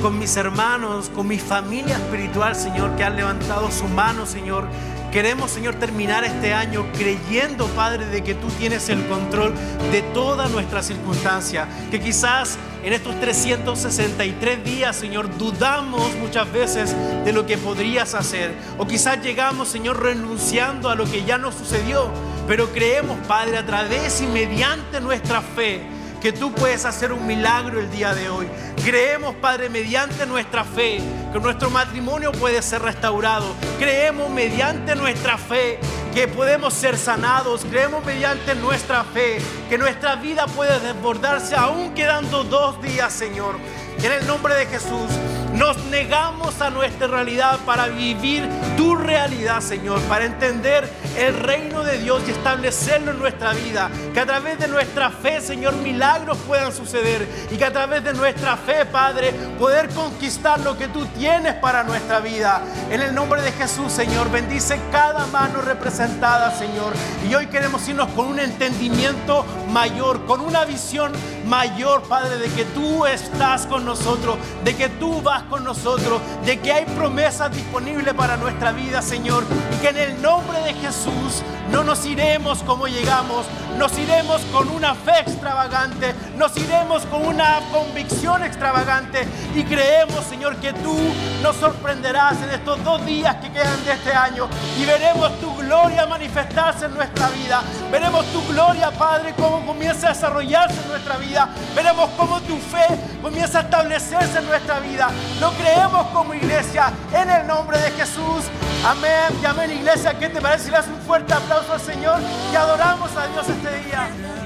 con 0.01 0.19
mis 0.19 0.37
hermanos, 0.37 1.11
con 1.11 1.27
mi 1.27 1.39
familia 1.39 1.97
espiritual, 1.97 2.55
Señor, 2.55 2.97
que 2.97 3.05
han 3.05 3.17
levantado 3.17 3.71
su 3.71 3.87
mano, 3.89 4.27
Señor, 4.27 4.69
Queremos, 5.15 5.53
Señor, 5.53 5.77
terminar 5.77 6.25
este 6.25 6.55
año 6.55 6.87
creyendo, 6.93 7.69
Padre, 7.69 8.07
de 8.07 8.25
que 8.25 8.35
tú 8.35 8.49
tienes 8.59 8.89
el 8.89 9.07
control 9.07 9.55
de 9.93 10.03
todas 10.03 10.51
nuestras 10.51 10.87
circunstancias. 10.87 11.69
Que 11.93 12.01
quizás 12.01 12.59
en 12.83 12.93
estos 12.93 13.21
363 13.21 14.65
días, 14.65 14.97
Señor, 14.97 15.39
dudamos 15.39 16.17
muchas 16.17 16.51
veces 16.51 16.97
de 17.25 17.33
lo 17.33 17.47
que 17.47 17.57
podrías 17.57 18.15
hacer. 18.15 18.57
O 18.77 18.89
quizás 18.89 19.23
llegamos, 19.23 19.69
Señor, 19.69 20.03
renunciando 20.03 20.91
a 20.91 20.97
lo 20.97 21.05
que 21.09 21.23
ya 21.23 21.39
no 21.39 21.53
sucedió. 21.53 22.11
Pero 22.49 22.73
creemos, 22.73 23.17
Padre, 23.29 23.59
a 23.59 23.65
través 23.65 24.21
y 24.21 24.27
mediante 24.27 25.01
nuestra 25.01 25.43
fe 25.43 25.81
que 26.25 26.33
tú 26.33 26.51
puedes 26.53 26.87
hacer 26.87 27.13
un 27.13 27.27
milagro 27.27 27.79
el 27.79 27.91
día 27.91 28.15
de 28.15 28.31
hoy. 28.31 28.49
Creemos, 28.85 29.35
Padre, 29.37 29.71
mediante 29.71 30.27
nuestra 30.27 30.63
fe, 30.63 30.99
que 31.33 31.41
nuestro 31.41 31.71
matrimonio 31.71 32.33
puede 32.33 32.61
ser 32.61 32.83
restaurado. 32.83 33.47
Creemos 33.79 34.29
mediante 34.29 34.95
nuestra 34.95 35.39
fe 35.39 35.79
que 36.13 36.29
podemos 36.29 36.75
ser 36.75 36.99
sanados. 36.99 37.65
Creemos 37.65 38.05
mediante 38.05 38.55
nuestra 38.55 39.03
fe 39.03 39.39
que 39.71 39.79
nuestra 39.79 40.17
vida 40.17 40.47
puede 40.49 40.79
desbordarse 40.81 41.57
aún 41.57 41.95
quedando 41.95 42.45
dos 42.45 42.81
días, 42.83 43.11
Señor. 43.11 43.57
En 44.03 44.13
el 44.13 44.27
nombre 44.27 44.55
de 44.55 44.67
Jesús. 44.67 45.11
Nos 45.55 45.79
negamos 45.87 46.61
a 46.61 46.69
nuestra 46.69 47.07
realidad 47.07 47.61
para 47.65 47.87
vivir 47.87 48.47
tu 48.77 48.97
realidad, 48.97 49.63
Señor, 49.63 49.99
para 50.03 50.27
entender 50.27 50.91
el 51.17 51.39
reino 51.39 51.83
de 51.83 51.99
Dios 51.99 52.23
y 52.27 52.31
establecerlo 52.31 53.13
en 53.13 53.19
nuestra 53.19 53.53
vida. 53.53 53.91
Que 54.13 54.21
a 54.21 54.27
través 54.27 54.59
de 54.59 54.69
nuestra 54.69 55.11
fe, 55.11 55.41
Señor, 55.41 55.75
milagros 55.77 56.39
puedan 56.47 56.73
suceder. 56.73 57.27
Y 57.51 57.57
que 57.57 57.65
a 57.65 57.73
través 57.73 58.05
de 58.05 58.15
nuestra 58.15 58.57
fe, 58.57 58.87
Padre, 58.87 59.33
poder 59.59 59.89
conquistar 59.91 60.61
lo 60.61 60.77
que 60.77 60.89
tú 60.89 61.07
tienes 61.19 61.55
para 61.55 61.83
nuestra 61.83 62.21
vida. 62.21 62.63
En 62.91 63.01
el 63.01 63.15
nombre 63.15 63.43
de 63.43 63.53
Jesús, 63.53 63.93
Señor, 63.93 64.31
bendice 64.31 64.81
cada 64.91 65.27
mano 65.27 65.61
representada, 65.61 66.57
Señor. 66.57 66.93
Y 67.29 67.35
hoy 67.35 67.47
queremos 67.47 67.87
irnos 67.89 68.09
con 68.11 68.29
un 68.29 68.41
entendimiento 68.41 69.45
mayor, 69.75 70.25
con 70.25 70.41
una 70.41 70.65
visión 70.65 71.11
mayor, 71.47 72.03
Padre, 72.03 72.39
de 72.39 72.49
que 72.49 72.65
tú 72.65 73.05
estás 73.07 73.67
con 73.67 73.85
nosotros, 73.85 74.37
de 74.63 74.77
que 74.77 74.89
tú 74.89 75.21
vas 75.21 75.43
con 75.43 75.65
nosotros, 75.65 76.23
de 76.47 76.61
que 76.61 76.73
hay 76.73 76.85
promesas 76.85 77.53
disponibles 77.53 78.15
para 78.15 78.37
nuestra 78.37 78.71
vida, 78.71 79.03
Señor. 79.03 79.43
Y 79.75 79.83
que 79.83 79.89
en 79.89 79.99
el 79.99 80.23
nombre 80.23 80.61
de 80.61 80.75
Jesús 80.75 81.43
no 81.73 81.83
nos 81.83 82.07
iremos 82.07 82.63
como 82.63 82.87
llegamos, 82.87 83.47
nos 83.77 83.99
iremos 83.99 84.43
con 84.53 84.69
una 84.69 84.95
fe 84.95 85.21
extravagante, 85.27 86.15
nos 86.39 86.57
iremos 86.57 87.03
con 87.07 87.27
una 87.27 87.59
convicción 87.73 88.45
extravagante 88.45 89.27
y 89.57 89.65
creemos, 89.65 90.25
Señor, 90.25 90.57
que 90.57 90.73
tú 90.73 90.97
nos 91.43 91.57
sorprenderás 91.57 92.41
en 92.43 92.51
estos 92.51 92.83
dos 92.85 93.05
días 93.05 93.37
que 93.37 93.51
quedan 93.51 93.85
de 93.85 93.93
este 93.93 94.13
año 94.13 94.49
y 94.79 94.85
veremos 94.85 95.33
tu 95.41 95.53
gloria 95.57 96.07
manifestarse 96.07 96.85
en 96.85 96.95
nuestra 96.95 97.29
vida. 97.31 97.63
Veremos 97.91 98.25
tu 98.27 98.41
gloria, 98.53 98.93
Padre, 98.93 99.35
cómo 99.37 99.64
comienza 99.65 100.09
a 100.09 100.13
desarrollarse 100.13 100.81
en 100.81 100.89
nuestra 100.89 101.17
vida. 101.17 101.49
Veremos 101.75 102.11
cómo 102.17 102.41
tu 102.43 102.57
fe 102.57 102.87
comienza 103.23 103.59
a 103.59 103.63
establecerse 103.63 104.39
en 104.39 104.47
nuestra 104.47 104.81
vida. 104.81 105.09
Lo 105.41 105.51
creemos 105.53 106.07
como 106.09 106.35
iglesia 106.35 106.93
en 107.13 107.31
el 107.31 107.47
nombre 107.47 107.79
de 107.79 107.91
Jesús. 107.93 108.45
Amén 108.87 109.39
y 109.43 109.47
amén, 109.47 109.71
iglesia. 109.71 110.19
¿Qué 110.19 110.29
te 110.29 110.41
parece 110.41 110.71
le 110.71 110.77
das 110.77 110.87
un 110.89 111.01
fuerte 111.03 111.33
aplauso 111.33 111.73
al 111.73 111.81
Señor 111.81 112.21
y 112.53 112.57
adoramos 112.57 113.11
a 113.17 113.27
Dios 113.29 113.49
este 113.49 113.79
día? 113.85 114.44